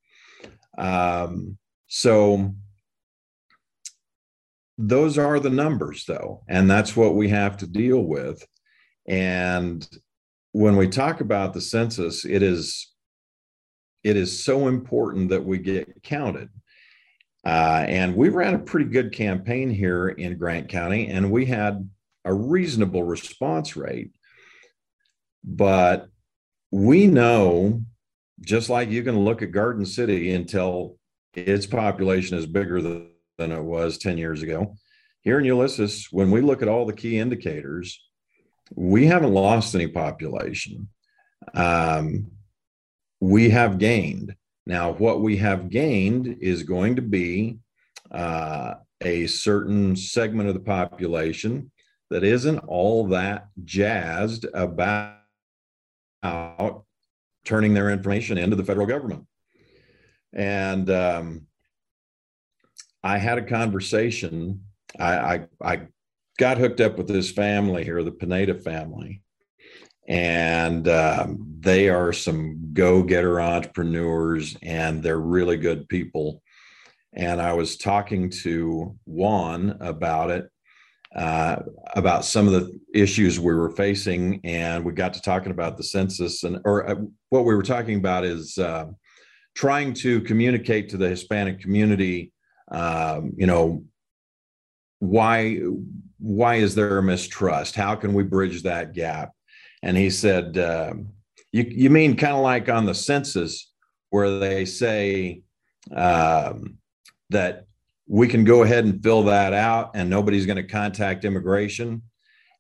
[0.78, 1.58] Um,
[1.88, 2.54] so
[4.78, 8.46] those are the numbers, though, and that's what we have to deal with.
[9.08, 9.88] And
[10.52, 12.94] when we talk about the census, it is
[14.04, 16.50] it is so important that we get counted.
[17.46, 21.90] Uh, and we ran a pretty good campaign here in Grant County, and we had
[22.28, 24.12] a reasonable response rate.
[25.44, 26.10] But
[26.72, 27.84] we know
[28.42, 30.98] just like you can look at Garden City until
[31.34, 34.76] its population is bigger than, than it was 10 years ago.
[35.22, 38.00] Here in Ulysses, when we look at all the key indicators,
[38.76, 40.90] we haven't lost any population.
[41.54, 42.32] Um,
[43.22, 44.36] we have gained.
[44.66, 47.58] Now, what we have gained is going to be
[48.12, 51.72] uh, a certain segment of the population
[52.10, 55.16] that isn't all that jazzed about
[57.46, 59.26] turning their information into the federal government.
[60.34, 61.48] And um,
[63.04, 64.64] I had a conversation.
[65.00, 65.82] I, I, I
[66.38, 69.22] got hooked up with this family here, the Pineda family,
[70.08, 76.42] and um, they are some go-getter entrepreneurs, and they're really good people.
[77.14, 80.50] And I was talking to Juan about it,
[81.16, 81.58] uh,
[81.96, 85.84] about some of the issues we were facing, and we got to talking about the
[85.84, 86.96] census, and or uh,
[87.30, 88.86] what we were talking about is uh,
[89.56, 92.32] trying to communicate to the Hispanic community,
[92.72, 93.84] um, you know,
[95.00, 95.60] why
[96.20, 97.76] why is there a mistrust?
[97.76, 99.32] How can we bridge that gap?
[99.84, 101.10] And he said, um,
[101.52, 103.72] you you mean kind of like on the census
[104.10, 105.42] where they say
[105.96, 106.78] um,
[107.30, 107.67] that
[108.08, 112.04] we can go ahead and fill that out and nobody's going to contact immigration.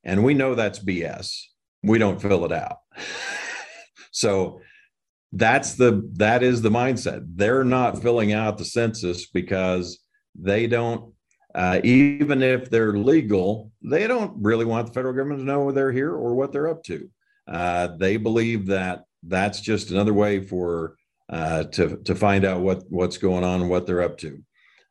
[0.03, 1.41] And we know that's BS.
[1.83, 2.79] We don't fill it out.
[4.11, 4.61] so
[5.31, 7.25] that's the that is the mindset.
[7.35, 9.99] They're not filling out the census because
[10.35, 11.13] they don't
[11.55, 15.91] uh, even if they're legal, they don't really want the federal government to know they're
[15.91, 17.09] here or what they're up to.
[17.47, 20.95] Uh, they believe that that's just another way for
[21.29, 24.41] uh, to to find out what what's going on and what they're up to.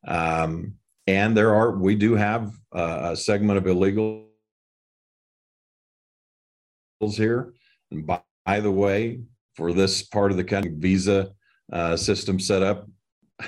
[0.06, 0.74] Um,
[1.06, 4.24] and there are, we do have a segment of illegals
[7.00, 7.54] here.
[7.90, 9.20] And by, by, the way,
[9.54, 11.30] for this part of the country, visa
[11.72, 12.88] uh, system set up,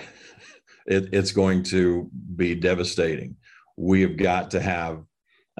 [0.87, 3.37] it, it's going to be devastating.
[3.77, 5.05] We have got to have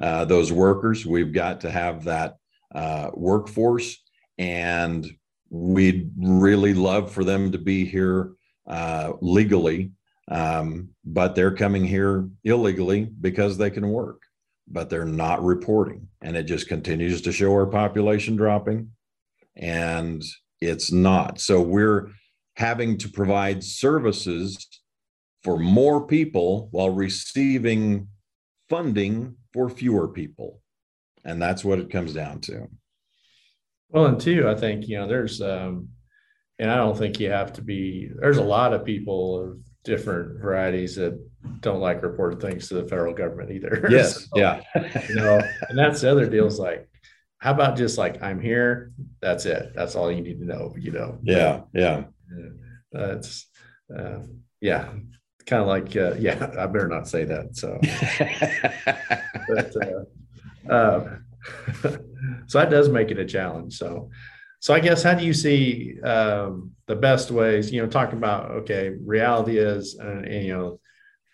[0.01, 1.05] uh, those workers.
[1.05, 2.35] We've got to have that
[2.73, 3.97] uh, workforce,
[4.37, 5.05] and
[5.49, 8.31] we'd really love for them to be here
[8.67, 9.91] uh, legally
[10.29, 14.21] um, but they're coming here illegally because they can work,
[14.67, 16.07] but they're not reporting.
[16.21, 18.91] And it just continues to show our population dropping.
[19.55, 20.23] And
[20.61, 21.41] it's not.
[21.41, 22.11] So we're
[22.55, 24.67] having to provide services
[25.43, 28.07] for more people while receiving
[28.69, 30.61] funding for fewer people.
[31.25, 32.67] And that's what it comes down to.
[33.89, 35.89] Well, and two, I think, you know, there's, um,
[36.59, 40.41] and I don't think you have to be, there's a lot of people of different
[40.41, 41.19] varieties that
[41.61, 43.87] don't like reporting things to the federal government either.
[43.89, 44.25] Yes.
[44.25, 44.61] so, yeah.
[45.07, 46.89] you know, and that's the other deal is like,
[47.39, 48.91] how about just like I'm here?
[49.21, 49.71] That's it.
[49.73, 50.75] That's all you need to know.
[50.77, 51.19] You know.
[51.23, 51.61] Yeah.
[51.73, 52.03] Yeah.
[52.91, 53.47] That's
[53.97, 54.19] uh,
[54.59, 54.89] yeah.
[55.45, 56.51] Kind of like uh, yeah.
[56.59, 57.55] I better not say that.
[57.55, 57.79] So.
[59.47, 59.73] but
[60.69, 61.17] uh, uh,
[62.47, 63.77] so that does make it a challenge.
[63.77, 64.09] So
[64.59, 67.71] so I guess how do you see um, the best ways?
[67.71, 70.79] You know, talking about okay, reality is, and, and, you know,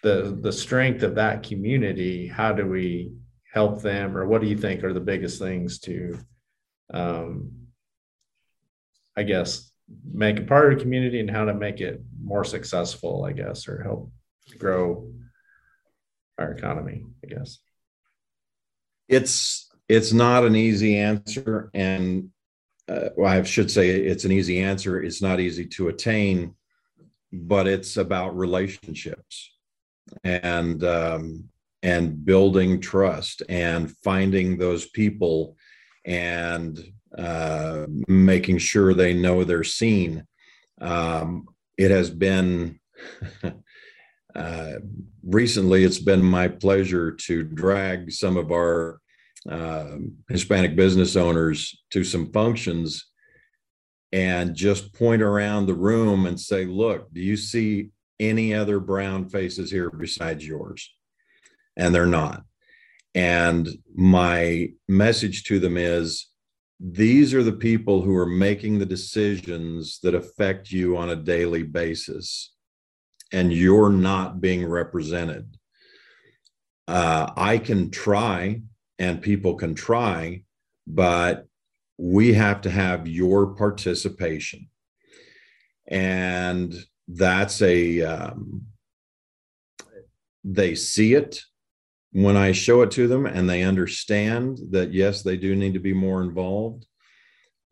[0.04, 2.28] the the strength of that community.
[2.28, 3.14] How do we
[3.52, 6.20] help them, or what do you think are the biggest things to,
[6.94, 7.52] um,
[9.18, 9.72] I guess,
[10.12, 13.26] make a part of the community and how to make it more successful?
[13.26, 14.12] I guess, or help
[14.60, 15.12] grow
[16.38, 17.06] our economy.
[17.24, 17.58] I guess
[19.08, 22.30] it's it's not an easy answer and
[22.88, 25.02] uh, well, I should say it's an easy answer.
[25.02, 26.56] It's not easy to attain,
[27.32, 29.52] but it's about relationships
[30.24, 31.50] and um,
[31.82, 35.56] and building trust and finding those people
[36.06, 36.80] and
[37.18, 40.26] uh, making sure they know they're seen.
[40.82, 42.80] Um, it has been
[44.36, 44.72] uh,
[45.24, 49.00] recently, it's been my pleasure to drag some of our
[49.50, 49.98] uh,
[50.30, 53.06] Hispanic business owners to some functions
[54.12, 57.90] and just point around the room and say, Look, do you see
[58.20, 60.90] any other brown faces here besides yours?
[61.76, 62.44] And they're not.
[63.14, 66.28] And my message to them is
[66.80, 71.64] these are the people who are making the decisions that affect you on a daily
[71.64, 72.54] basis,
[73.32, 75.58] and you're not being represented.
[76.88, 78.62] Uh, I can try,
[79.00, 80.44] and people can try,
[80.88, 81.48] but
[81.98, 84.70] we have to have your participation.
[85.88, 86.74] And
[87.08, 88.64] that's a, um,
[90.44, 91.42] they see it
[92.12, 95.80] when I show it to them and they understand that, yes, they do need to
[95.80, 96.86] be more involved.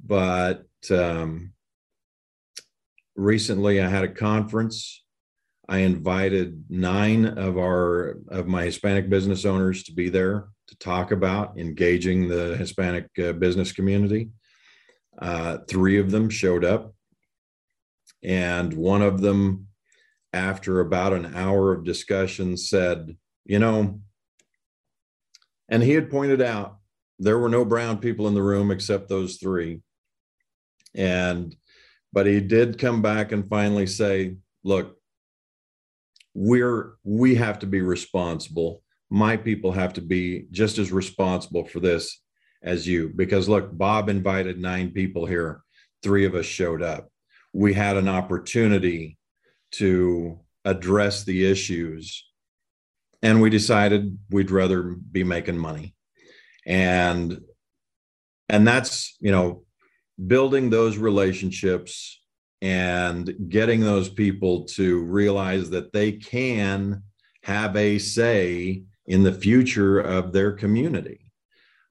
[0.05, 1.53] But um,
[3.15, 5.03] recently I had a conference.
[5.67, 11.11] I invited nine of our of my Hispanic business owners to be there to talk
[11.11, 14.29] about engaging the Hispanic uh, business community.
[15.19, 16.93] Uh, three of them showed up,
[18.23, 19.67] and one of them,
[20.31, 24.01] after about an hour of discussion, said, "You know,
[25.69, 26.77] and he had pointed out
[27.19, 29.81] there were no brown people in the room except those three.
[30.93, 31.55] And,
[32.11, 34.97] but he did come back and finally say, look,
[36.33, 38.82] we're, we have to be responsible.
[39.13, 42.19] My people have to be just as responsible for this
[42.63, 43.11] as you.
[43.15, 45.61] Because look, Bob invited nine people here,
[46.01, 47.09] three of us showed up.
[47.53, 49.19] We had an opportunity
[49.73, 52.25] to address the issues
[53.21, 55.93] and we decided we'd rather be making money
[56.65, 57.39] and
[58.49, 59.63] and that's you know
[60.27, 62.19] building those relationships
[62.61, 67.03] and getting those people to realize that they can
[67.43, 71.31] have a say in the future of their community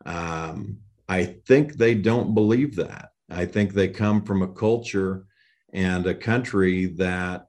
[0.07, 5.27] um, i think they don't believe that i think they come from a culture
[5.73, 7.47] and a country that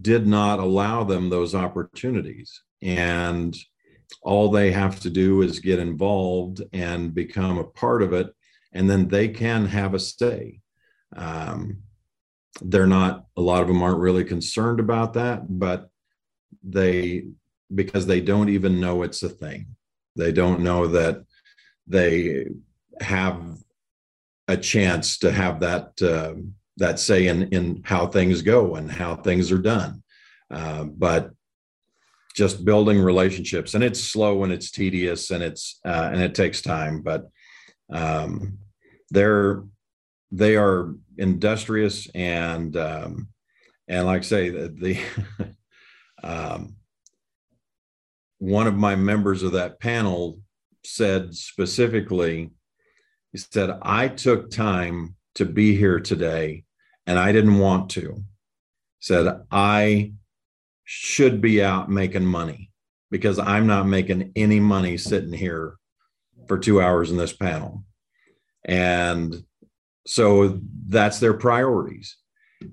[0.00, 2.62] did not allow them those opportunities.
[2.82, 3.56] And
[4.22, 8.34] all they have to do is get involved and become a part of it,
[8.72, 10.60] and then they can have a say.
[11.16, 11.78] Um,
[12.62, 15.90] they're not, a lot of them aren't really concerned about that, but
[16.62, 17.26] they,
[17.74, 19.66] because they don't even know it's a thing.
[20.16, 21.24] They don't know that
[21.86, 22.46] they
[23.00, 23.42] have
[24.48, 26.02] a chance to have that.
[26.02, 26.40] Uh,
[26.80, 30.02] that say in, in how things go and how things are done.
[30.50, 31.30] Uh, but
[32.34, 36.62] just building relationships and it's slow and it's tedious and it's uh, and it takes
[36.62, 37.28] time but
[37.92, 38.58] um,
[39.10, 39.64] they're
[40.32, 43.28] they are industrious and um,
[43.88, 45.54] and like I say the, the
[46.26, 46.76] um,
[48.40, 50.40] one of my members of that panel
[50.84, 52.50] said specifically
[53.32, 56.64] he said I took time to be here today
[57.06, 58.24] and I didn't want to.
[59.00, 60.12] Said, I
[60.84, 62.70] should be out making money
[63.10, 65.76] because I'm not making any money sitting here
[66.46, 67.84] for two hours in this panel.
[68.64, 69.44] And
[70.06, 72.16] so that's their priorities.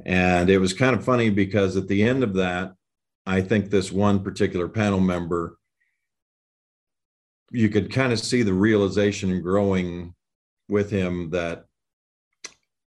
[0.06, 2.74] And it was kind of funny because at the end of that,
[3.28, 5.58] I think this one particular panel member,
[7.52, 10.16] you could kind of see the realization growing
[10.70, 11.66] with him that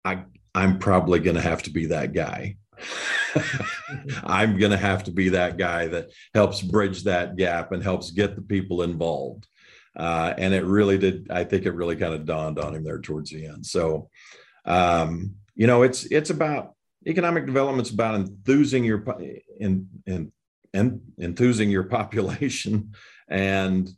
[0.06, 0.24] I
[0.56, 2.56] I'm probably going to have to be that guy.
[4.24, 8.12] I'm going to have to be that guy that helps bridge that gap and helps
[8.12, 9.46] get the people involved.
[9.96, 11.28] Uh, and it really did.
[11.30, 13.66] I think it really kind of dawned on him there towards the end.
[13.66, 14.10] So,
[14.64, 16.76] um, you know, it's it's about
[17.06, 19.04] economic development's about enthusing your
[19.60, 20.32] in, in,
[20.74, 22.94] in enthusing your population
[23.28, 23.90] and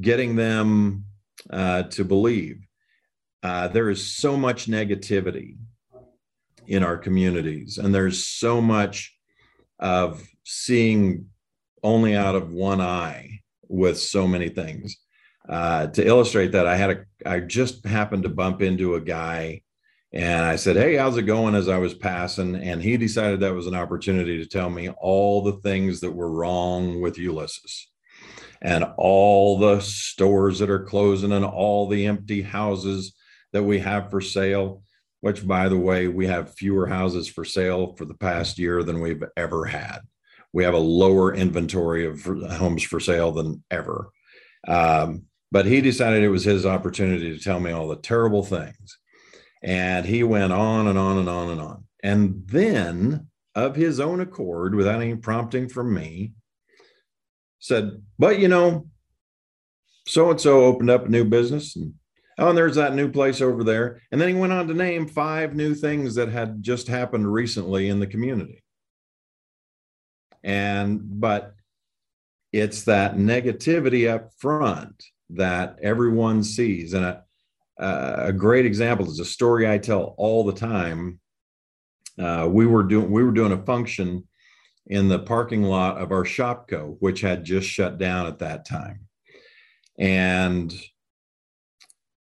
[0.00, 1.04] getting them
[1.50, 2.66] uh, to believe.
[3.42, 5.56] Uh, there is so much negativity
[6.66, 7.78] in our communities.
[7.78, 9.16] And there's so much
[9.78, 11.26] of seeing
[11.82, 14.96] only out of one eye with so many things.
[15.48, 19.62] Uh, to illustrate that, I had a, I just happened to bump into a guy
[20.12, 22.56] and I said, Hey, how's it going as I was passing?
[22.56, 26.30] And he decided that was an opportunity to tell me all the things that were
[26.30, 27.88] wrong with Ulysses
[28.62, 33.14] and all the stores that are closing and all the empty houses
[33.52, 34.82] that we have for sale
[35.20, 39.00] which by the way, we have fewer houses for sale for the past year than
[39.00, 40.00] we've ever had.
[40.52, 44.10] We have a lower inventory of homes for sale than ever.
[44.66, 48.98] Um, but he decided it was his opportunity to tell me all the terrible things.
[49.62, 51.84] And he went on and on and on and on.
[52.02, 56.32] And then, of his own accord, without any prompting from me,
[57.58, 58.88] said, But you know,
[60.06, 61.94] so and so opened up a new business and
[62.40, 64.00] oh, and there's that new place over there.
[64.10, 67.88] And then he went on to name five new things that had just happened recently
[67.88, 68.64] in the community.
[70.42, 71.54] And, but
[72.52, 76.94] it's that negativity up front that everyone sees.
[76.94, 77.18] And
[77.80, 81.18] a, a great example is a story I tell all the time.
[82.18, 84.26] Uh, we were doing we were doing a function
[84.86, 89.06] in the parking lot of our Shopko, which had just shut down at that time,
[89.98, 90.74] and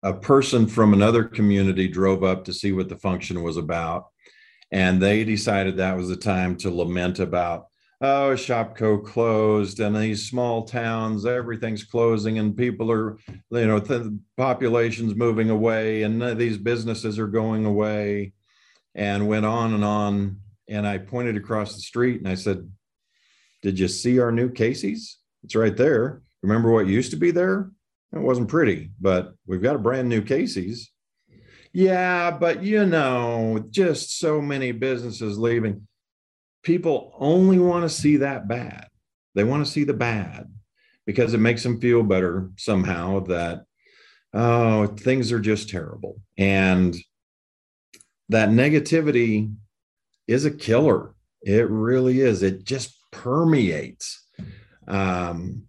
[0.04, 4.08] a person from another community drove up to see what the function was about,
[4.72, 7.68] and they decided that was the time to lament about
[8.02, 14.20] oh, Shopko closed, and these small towns, everything's closing, and people are, you know, the
[14.38, 18.34] population's moving away, and these businesses are going away,
[18.96, 20.38] and went on and on.
[20.68, 22.70] And I pointed across the street and I said,
[23.62, 25.18] Did you see our new Casey's?
[25.44, 26.22] It's right there.
[26.42, 27.72] Remember what used to be there?
[28.14, 30.92] It wasn't pretty, but we've got a brand new Casey's.
[31.74, 35.88] Yeah, but you know, just so many businesses leaving
[36.64, 38.88] people only want to see that bad.
[39.36, 40.52] They want to see the bad
[41.06, 43.66] because it makes them feel better somehow that,
[44.34, 46.22] oh, things are just terrible.
[46.38, 46.96] And
[48.30, 49.54] that negativity
[50.28, 51.14] is a killer.
[51.42, 52.44] It really is.
[52.44, 54.26] It just permeates.
[54.88, 55.64] Um,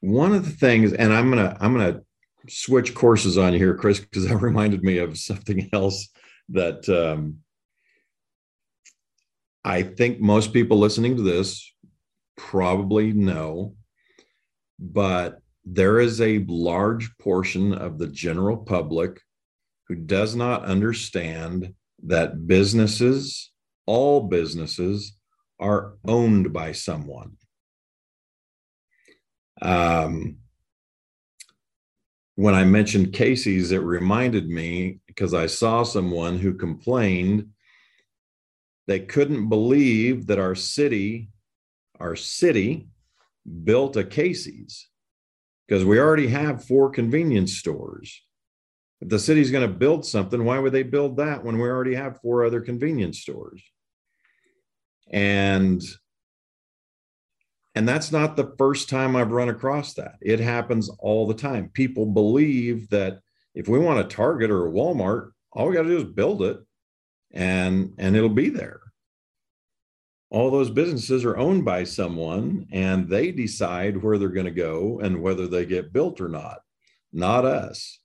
[0.00, 2.02] one of the things, and I'm gonna I'm gonna
[2.48, 6.08] switch courses on you here, Chris, because that reminded me of something else
[6.50, 7.38] that um,
[9.64, 11.72] I think most people listening to this
[12.36, 13.76] probably know,
[14.78, 19.20] but there is a large portion of the general public
[19.86, 23.52] who does not understand that businesses,
[23.86, 25.16] all businesses,
[25.60, 27.36] are owned by someone.
[29.60, 30.38] Um,
[32.34, 37.50] when I mentioned Casey's, it reminded me because I saw someone who complained
[38.86, 41.30] they couldn't believe that our city,
[42.00, 42.88] our city
[43.64, 44.88] built a Casey's
[45.66, 48.22] because we already have four convenience stores.
[49.00, 51.94] If the city's going to build something, why would they build that when we already
[51.94, 53.62] have four other convenience stores?
[55.10, 55.82] And
[57.74, 60.16] and that's not the first time I've run across that.
[60.20, 61.70] It happens all the time.
[61.72, 63.20] People believe that
[63.54, 66.42] if we want a Target or a Walmart, all we got to do is build
[66.42, 66.58] it
[67.32, 68.80] and and it'll be there.
[70.30, 75.00] All those businesses are owned by someone and they decide where they're going to go
[75.00, 76.60] and whether they get built or not
[77.12, 77.98] not us.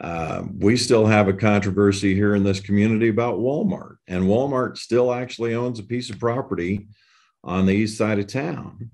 [0.00, 5.12] Uh, we still have a controversy here in this community about walmart and walmart still
[5.12, 6.86] actually owns a piece of property
[7.42, 8.90] on the east side of town.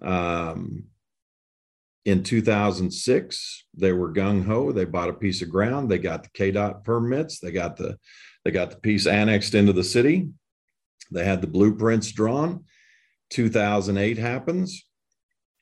[0.00, 0.84] Um,
[2.04, 6.82] in 2006 they were gung-ho they bought a piece of ground they got the kdot
[6.82, 7.96] permits they got the
[8.44, 10.28] they got the piece annexed into the city.
[11.10, 12.64] They had the blueprints drawn.
[13.30, 14.84] 2008 happens.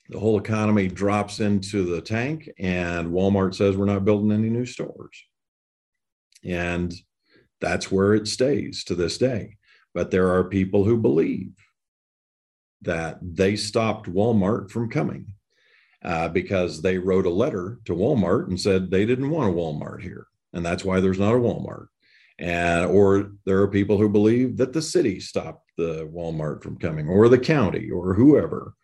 [0.09, 4.67] The whole economy drops into the tank, and Walmart says we're not building any new
[4.67, 5.23] stores.
[6.45, 6.93] And
[7.61, 9.57] that's where it stays to this day.
[9.95, 11.53] But there are people who believe
[12.83, 15.35] that they stopped Walmart from coming
[16.03, 20.03] uh, because they wrote a letter to Walmart and said they didn't want a Walmart
[20.03, 20.27] here.
[20.53, 21.87] And that's why there's not a Walmart
[22.41, 27.07] and or there are people who believe that the city stopped the Walmart from coming
[27.07, 28.75] or the county or whoever.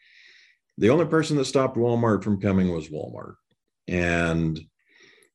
[0.78, 3.36] The only person that stopped Walmart from coming was Walmart.
[3.88, 4.61] And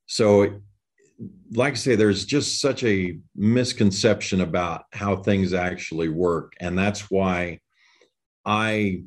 [0.06, 0.62] so
[1.54, 6.54] like I say, there's just such a misconception about how things actually work.
[6.60, 7.60] And that's why
[8.46, 9.04] I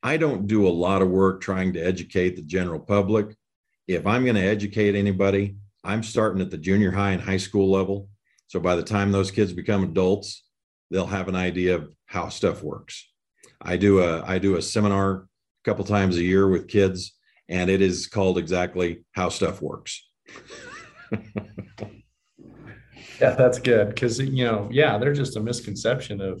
[0.00, 3.34] I don't do a lot of work trying to educate the general public.
[3.88, 7.70] If I'm going to educate anybody, I'm starting at the junior high and high school
[7.70, 8.08] level
[8.48, 10.44] so by the time those kids become adults,
[10.90, 13.06] they'll have an idea of how stuff works.
[13.60, 15.26] I do a I do a seminar a
[15.64, 17.14] couple times a year with kids,
[17.48, 20.08] and it is called exactly how stuff works.
[23.20, 26.40] yeah, that's good because you know, yeah, there's just a misconception of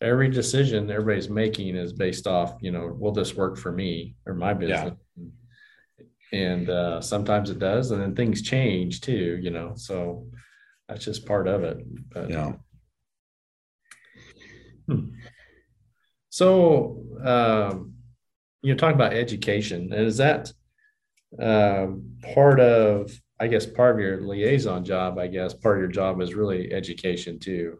[0.00, 4.34] every decision everybody's making is based off, you know, will this work for me or
[4.34, 4.92] my business?
[5.16, 5.24] Yeah.
[6.32, 9.74] And uh, sometimes it does, and then things change too, you know.
[9.76, 10.26] So
[10.88, 11.78] that's just part of it.
[12.10, 12.52] But, yeah.
[14.88, 15.14] Hmm.
[16.30, 17.94] So, um,
[18.62, 20.52] you're talking about education, and is that
[21.40, 25.90] um, part of I guess part of your liaison job, I guess part of your
[25.90, 27.78] job is really education too.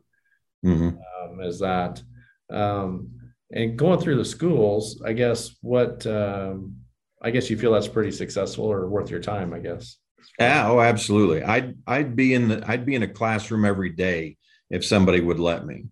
[0.64, 0.88] Mm-hmm.
[0.88, 2.02] Um, is that
[2.50, 3.11] um,
[3.50, 5.02] and going through the schools?
[5.04, 6.76] I guess what um,
[7.22, 9.52] I guess you feel that's pretty successful or worth your time.
[9.52, 9.96] I guess.
[10.38, 11.42] Yeah, oh, absolutely.
[11.42, 14.36] I'd I'd be in the I'd be in a classroom every day
[14.70, 15.86] if somebody would let me.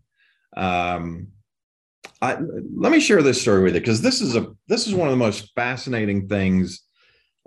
[0.56, 1.28] Um,
[2.20, 2.38] I,
[2.76, 5.12] let me share this story with you because this is a this is one of
[5.12, 6.82] the most fascinating things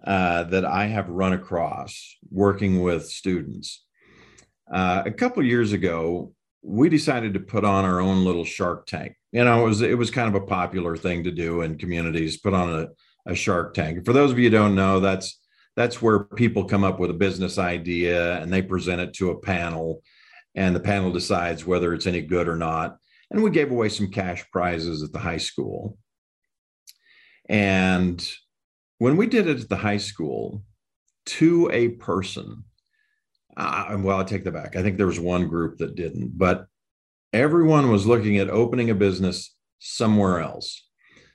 [0.05, 3.83] uh, that I have run across working with students.
[4.71, 9.15] Uh, a couple years ago, we decided to put on our own little Shark Tank.
[9.31, 12.37] You know, it was it was kind of a popular thing to do in communities.
[12.37, 14.05] Put on a, a Shark Tank.
[14.05, 15.39] For those of you don't know, that's
[15.77, 19.39] that's where people come up with a business idea and they present it to a
[19.39, 20.01] panel,
[20.55, 22.97] and the panel decides whether it's any good or not.
[23.29, 25.99] And we gave away some cash prizes at the high school.
[27.47, 28.27] And
[28.97, 30.63] when we did it at the high school
[31.27, 32.63] to a person,
[33.55, 34.75] uh, well, I take that back.
[34.75, 36.65] I think there was one group that didn't, but
[37.33, 40.86] everyone was looking at opening a business somewhere else.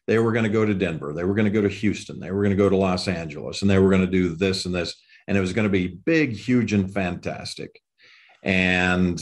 [0.07, 2.31] They were going to go to Denver, they were going to go to Houston, they
[2.31, 4.75] were going to go to Los Angeles, and they were going to do this and
[4.75, 4.95] this.
[5.29, 7.81] And it was going to be big, huge, and fantastic.
[8.43, 9.21] And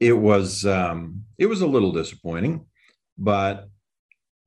[0.00, 2.66] it was um, it was a little disappointing,
[3.16, 3.68] but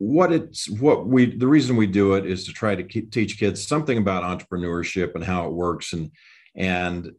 [0.02, 3.38] what it's what we the reason we do it is to try to keep, teach
[3.38, 6.10] kids something about entrepreneurship and how it works and
[6.56, 7.12] and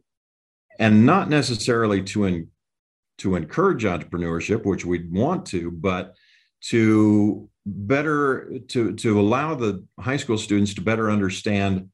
[0.79, 2.49] and not necessarily to in,
[3.19, 6.13] to encourage entrepreneurship which we'd want to but
[6.63, 11.89] to better to to allow the high school students to better understand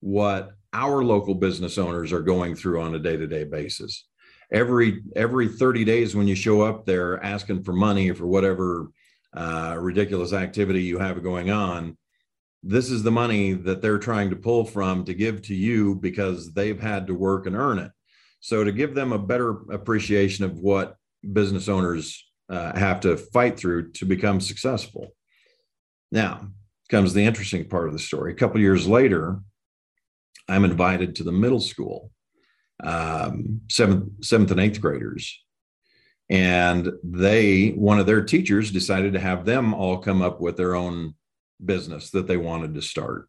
[0.00, 4.06] what our local business owners are going through on a day-to-day basis.
[4.52, 8.90] Every every 30 days when you show up there asking for money for whatever
[9.36, 11.96] uh, ridiculous activity you have going on
[12.66, 16.52] this is the money that they're trying to pull from to give to you because
[16.54, 17.92] they've had to work and earn it.
[18.40, 20.96] So to give them a better appreciation of what
[21.32, 25.08] business owners uh, have to fight through to become successful
[26.12, 26.48] now
[26.90, 29.40] comes the interesting part of the story a couple years later
[30.48, 32.10] i'm invited to the middle school
[32.82, 35.40] um, seventh, seventh and eighth graders.
[36.30, 40.74] And they, one of their teachers decided to have them all come up with their
[40.74, 41.14] own
[41.64, 43.28] business that they wanted to start.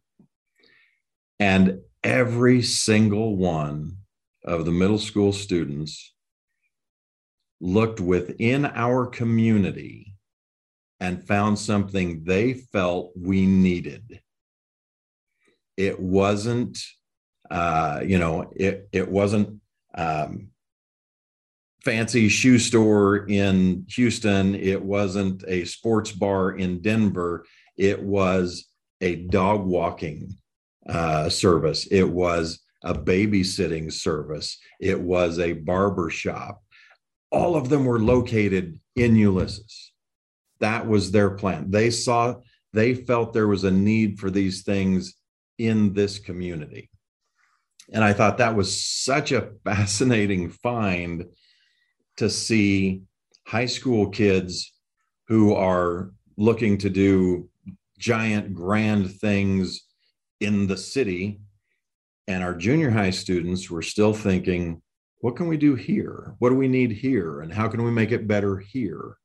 [1.38, 3.98] And every single one
[4.44, 6.14] of the middle school students
[7.60, 10.14] looked within our community
[11.00, 14.20] and found something they felt we needed.
[15.76, 16.78] It wasn't
[17.50, 19.60] uh, you know, it it wasn't
[19.94, 20.48] um,
[21.82, 24.54] fancy shoe store in Houston.
[24.54, 27.44] It wasn't a sports bar in Denver.
[27.76, 28.66] It was
[29.00, 30.36] a dog walking
[30.88, 31.86] uh, service.
[31.86, 34.58] It was a babysitting service.
[34.80, 36.62] It was a barber shop.
[37.30, 39.92] All of them were located in Ulysses.
[40.60, 41.70] That was their plan.
[41.70, 42.36] They saw,
[42.72, 45.14] they felt there was a need for these things
[45.58, 46.90] in this community.
[47.92, 51.26] And I thought that was such a fascinating find
[52.16, 53.02] to see
[53.46, 54.72] high school kids
[55.28, 57.48] who are looking to do
[57.98, 59.82] giant, grand things
[60.40, 61.40] in the city.
[62.28, 64.82] And our junior high students were still thinking,
[65.20, 66.34] what can we do here?
[66.38, 67.40] What do we need here?
[67.40, 69.16] And how can we make it better here?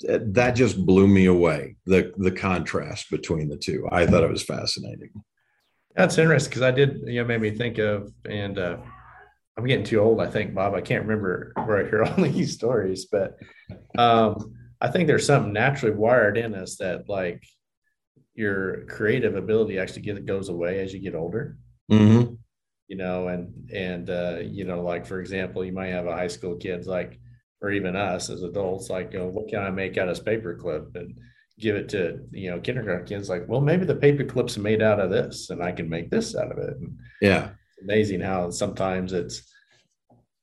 [0.00, 3.88] That just blew me away, the, the contrast between the two.
[3.90, 5.10] I thought it was fascinating.
[5.94, 8.78] That's interesting because I did, you know, made me think of, and uh,
[9.56, 10.74] I'm getting too old, I think, Bob.
[10.74, 13.36] I can't remember where I hear all these stories, but
[13.98, 17.42] um, I think there's something naturally wired in us that, like,
[18.34, 21.58] your creative ability actually get, goes away as you get older.
[21.90, 22.34] Mm-hmm.
[22.92, 26.32] You know, and and uh, you know, like for example, you might have a high
[26.36, 27.18] school kids like,
[27.62, 30.22] or even us as adults, like, you know, what can I make out of this
[30.22, 30.94] paperclip?
[30.94, 31.18] And
[31.58, 34.98] give it to you know kindergarten kids like well maybe the paper clips made out
[34.98, 36.76] of this and i can make this out of it.
[36.76, 37.50] And yeah.
[37.82, 39.42] Amazing how sometimes it's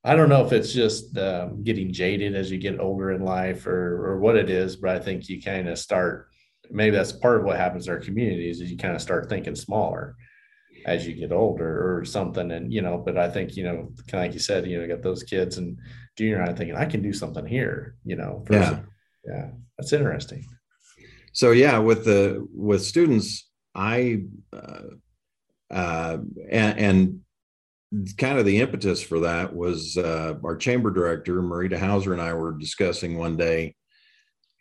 [0.04, 3.68] i don't know if it's just um, getting jaded as you get older in life
[3.68, 6.30] or or what it is but i think you kind of start
[6.72, 9.56] maybe that's part of what happens in our communities is you kind of start thinking
[9.56, 10.16] smaller
[10.86, 14.24] as you get older or something and you know but i think you know kind
[14.24, 15.78] of like you said you know got those kids and
[16.18, 18.80] junior high thinking i can do something here you know yeah.
[19.26, 19.50] Yeah
[19.80, 20.46] that's interesting.
[21.32, 24.82] So yeah with the with students i uh,
[25.72, 26.18] uh,
[26.50, 27.20] and, and,
[28.18, 32.32] kind of the impetus for that was uh, our chamber director marita hauser and i
[32.32, 33.74] were discussing one day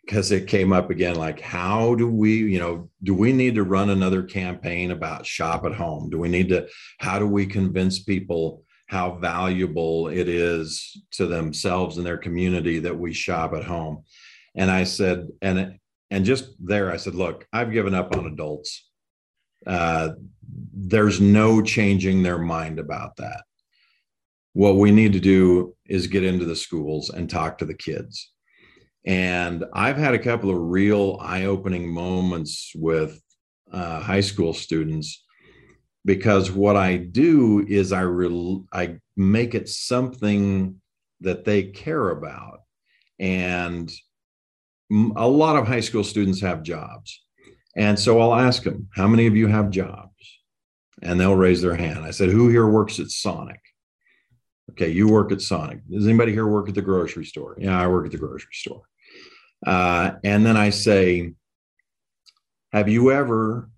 [0.09, 3.63] because it came up again like how do we you know do we need to
[3.63, 6.09] run another campaign about shop at home?
[6.09, 11.97] Do we need to how do we convince people how valuable it is to themselves
[11.97, 14.03] and their community that we shop at home?
[14.55, 15.77] And i said and
[16.09, 18.89] and just there i said look i've given up on adults.
[19.67, 20.09] Uh,
[20.73, 23.43] there's no changing their mind about that.
[24.53, 28.31] What we need to do is get into the schools and talk to the kids
[29.09, 33.19] and I've had a couple of real eye opening moments with
[33.71, 35.25] uh, high school students
[36.05, 40.79] because what I do is I, re- I make it something
[41.21, 42.59] that they care about.
[43.17, 43.91] And
[44.91, 47.19] a lot of high school students have jobs.
[47.75, 50.39] And so I'll ask them, How many of you have jobs?
[51.01, 52.05] And they'll raise their hand.
[52.05, 53.59] I said, Who here works at Sonic?
[54.69, 55.79] Okay, you work at Sonic.
[55.89, 57.57] Does anybody here work at the grocery store?
[57.59, 58.83] Yeah, I work at the grocery store.
[59.65, 61.33] Uh, and then I say,
[62.71, 63.69] Have you ever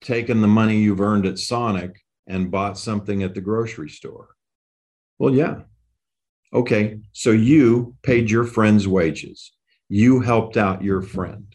[0.00, 4.28] taken the money you've earned at Sonic and bought something at the grocery store?
[5.18, 5.62] Well, yeah.
[6.52, 9.52] Okay, so you paid your friend's wages,
[9.88, 11.54] you helped out your friend.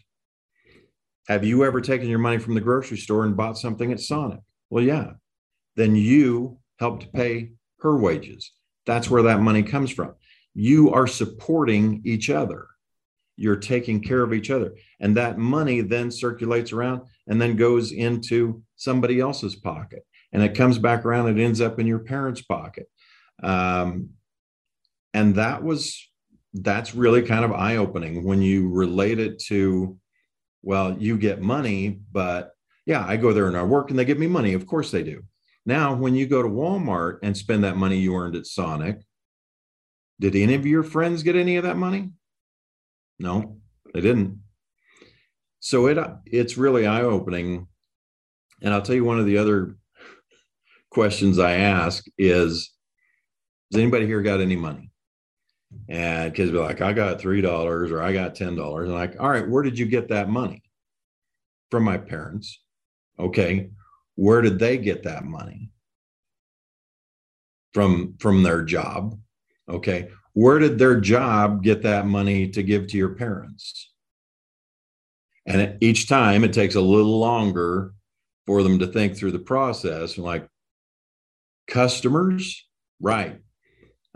[1.28, 4.40] Have you ever taken your money from the grocery store and bought something at Sonic?
[4.68, 5.12] Well, yeah.
[5.76, 8.52] Then you helped pay her wages.
[8.84, 10.14] That's where that money comes from.
[10.54, 12.66] You are supporting each other
[13.36, 14.74] you're taking care of each other.
[15.00, 20.04] And that money then circulates around and then goes into somebody else's pocket.
[20.32, 22.86] And it comes back around, it ends up in your parents' pocket.
[23.42, 24.10] Um,
[25.14, 26.08] and that was,
[26.52, 29.98] that's really kind of eye opening when you relate it to,
[30.62, 32.52] well, you get money, but
[32.86, 34.52] yeah, I go there and I work and they give me money.
[34.52, 35.22] Of course they do.
[35.66, 39.00] Now, when you go to Walmart and spend that money you earned at Sonic,
[40.18, 42.10] did any of your friends get any of that money?
[43.20, 43.58] No,
[43.92, 44.40] they didn't.
[45.60, 47.68] So it it's really eye opening.
[48.62, 49.76] And I'll tell you one of the other
[50.90, 52.72] questions I ask is,
[53.70, 54.90] has anybody here got any money?
[55.88, 58.88] And kids be like, I got three dollars or I got ten dollars.
[58.88, 60.62] And like, all right, where did you get that money?
[61.70, 62.58] From my parents.
[63.18, 63.68] Okay.
[64.14, 65.70] Where did they get that money?
[67.74, 69.20] From from their job.
[69.68, 73.90] Okay where did their job get that money to give to your parents?
[75.46, 77.92] And each time it takes a little longer
[78.46, 80.16] for them to think through the process.
[80.16, 80.48] and Like
[81.66, 82.66] customers,
[83.00, 83.38] right?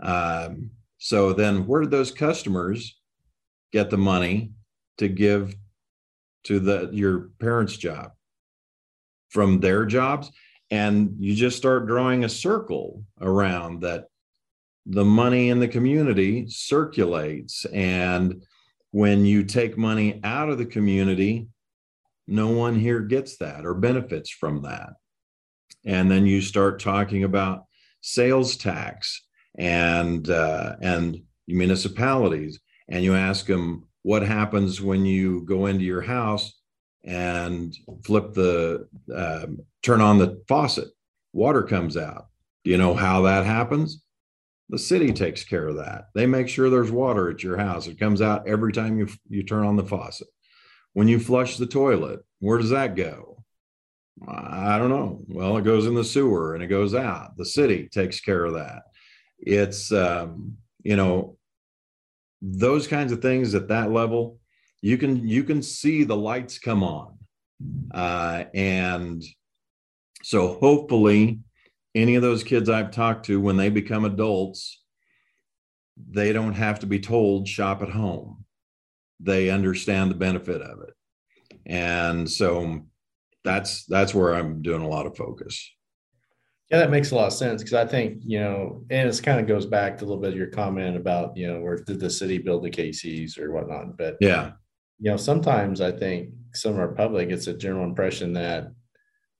[0.01, 2.99] Um, so then, where did those customers
[3.71, 4.51] get the money
[4.97, 5.55] to give
[6.45, 8.11] to the your parents' job
[9.29, 10.31] from their jobs?
[10.71, 14.05] And you just start drawing a circle around that
[14.85, 17.65] the money in the community circulates.
[17.65, 18.43] And
[18.91, 21.47] when you take money out of the community,
[22.27, 24.93] no one here gets that or benefits from that.
[25.85, 27.65] And then you start talking about
[28.01, 29.21] sales tax
[29.57, 32.59] and uh, and municipalities,
[32.89, 36.59] and you ask them what happens when you go into your house
[37.03, 39.45] and flip the uh,
[39.83, 40.89] turn on the faucet,
[41.33, 42.27] water comes out.
[42.63, 44.03] Do you know how that happens?
[44.69, 46.05] The city takes care of that.
[46.15, 47.87] They make sure there's water at your house.
[47.87, 50.27] It comes out every time you, you turn on the faucet.
[50.93, 53.43] When you flush the toilet, where does that go?
[54.27, 55.21] I don't know.
[55.27, 57.37] Well, it goes in the sewer and it goes out.
[57.37, 58.83] The city takes care of that.
[59.39, 61.37] It's, um, you know,
[62.41, 64.39] those kinds of things at that level,
[64.81, 67.17] you can you can see the lights come on,
[67.91, 69.23] uh, and
[70.21, 71.39] so hopefully
[71.95, 74.83] any of those kids I've talked to, when they become adults,
[76.09, 78.43] they don't have to be told shop at home.
[79.21, 80.93] They understand the benefit of it.
[81.65, 82.81] And so
[83.43, 85.71] that's that's where I'm doing a lot of focus.
[86.69, 89.39] Yeah, that makes a lot of sense because I think, you know, and it kind
[89.39, 91.99] of goes back to a little bit of your comment about, you know, where did
[91.99, 93.97] the city build the KCs or whatnot.
[93.97, 94.51] But yeah,
[94.99, 98.71] you know, sometimes I think some of our public, it's a general impression that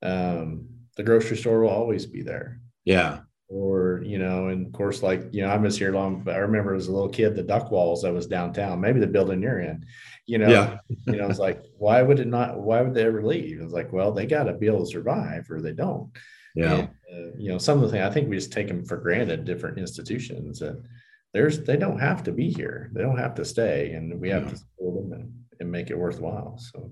[0.03, 2.59] um, the grocery store will always be there.
[2.83, 3.19] Yeah.
[3.47, 6.39] Or, you know, and of course, like, you know, I was here long, but I
[6.39, 9.85] remember as a little kid, the Duckwalls that was downtown, maybe the building you're in,
[10.25, 10.77] you know, yeah.
[11.05, 13.61] you know, it's like, why would it not, why would they ever leave?
[13.61, 16.09] It's like, well, they got to be able to survive or they don't.
[16.55, 16.73] Yeah.
[16.73, 18.97] And, uh, you know, some of the things I think we just take them for
[18.97, 20.87] granted, different institutions and
[21.31, 22.89] there's, they don't have to be here.
[22.93, 24.49] They don't have to stay and we have yeah.
[24.49, 26.57] to support them and, and make it worthwhile.
[26.57, 26.91] So.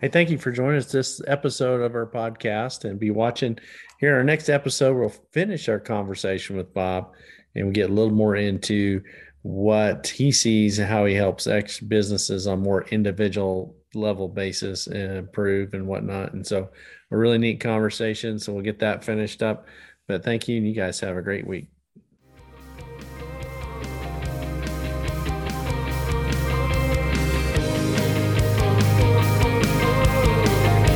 [0.00, 3.58] Hey, thank you for joining us this episode of our podcast and be watching
[3.98, 4.14] here.
[4.14, 7.10] Our next episode, we'll finish our conversation with Bob
[7.56, 9.02] and we get a little more into
[9.42, 15.74] what he sees how he helps ex businesses on more individual level basis and improve
[15.74, 16.32] and whatnot.
[16.32, 16.70] And so
[17.10, 18.38] a really neat conversation.
[18.38, 19.66] So we'll get that finished up.
[20.06, 20.58] But thank you.
[20.58, 21.70] And you guys have a great week.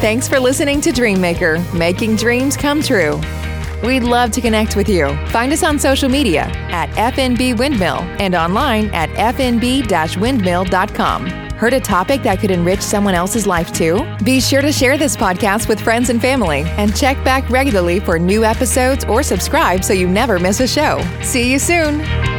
[0.03, 3.21] Thanks for listening to Dreammaker, making dreams come true.
[3.85, 5.15] We'd love to connect with you.
[5.29, 9.87] Find us on social media at FNB Windmill and online at fnb
[10.17, 11.27] windmill.com.
[11.53, 14.05] Heard a topic that could enrich someone else's life too?
[14.25, 18.19] Be sure to share this podcast with friends and family and check back regularly for
[18.19, 21.01] new episodes or subscribe so you never miss a show.
[21.23, 22.32] See you soon.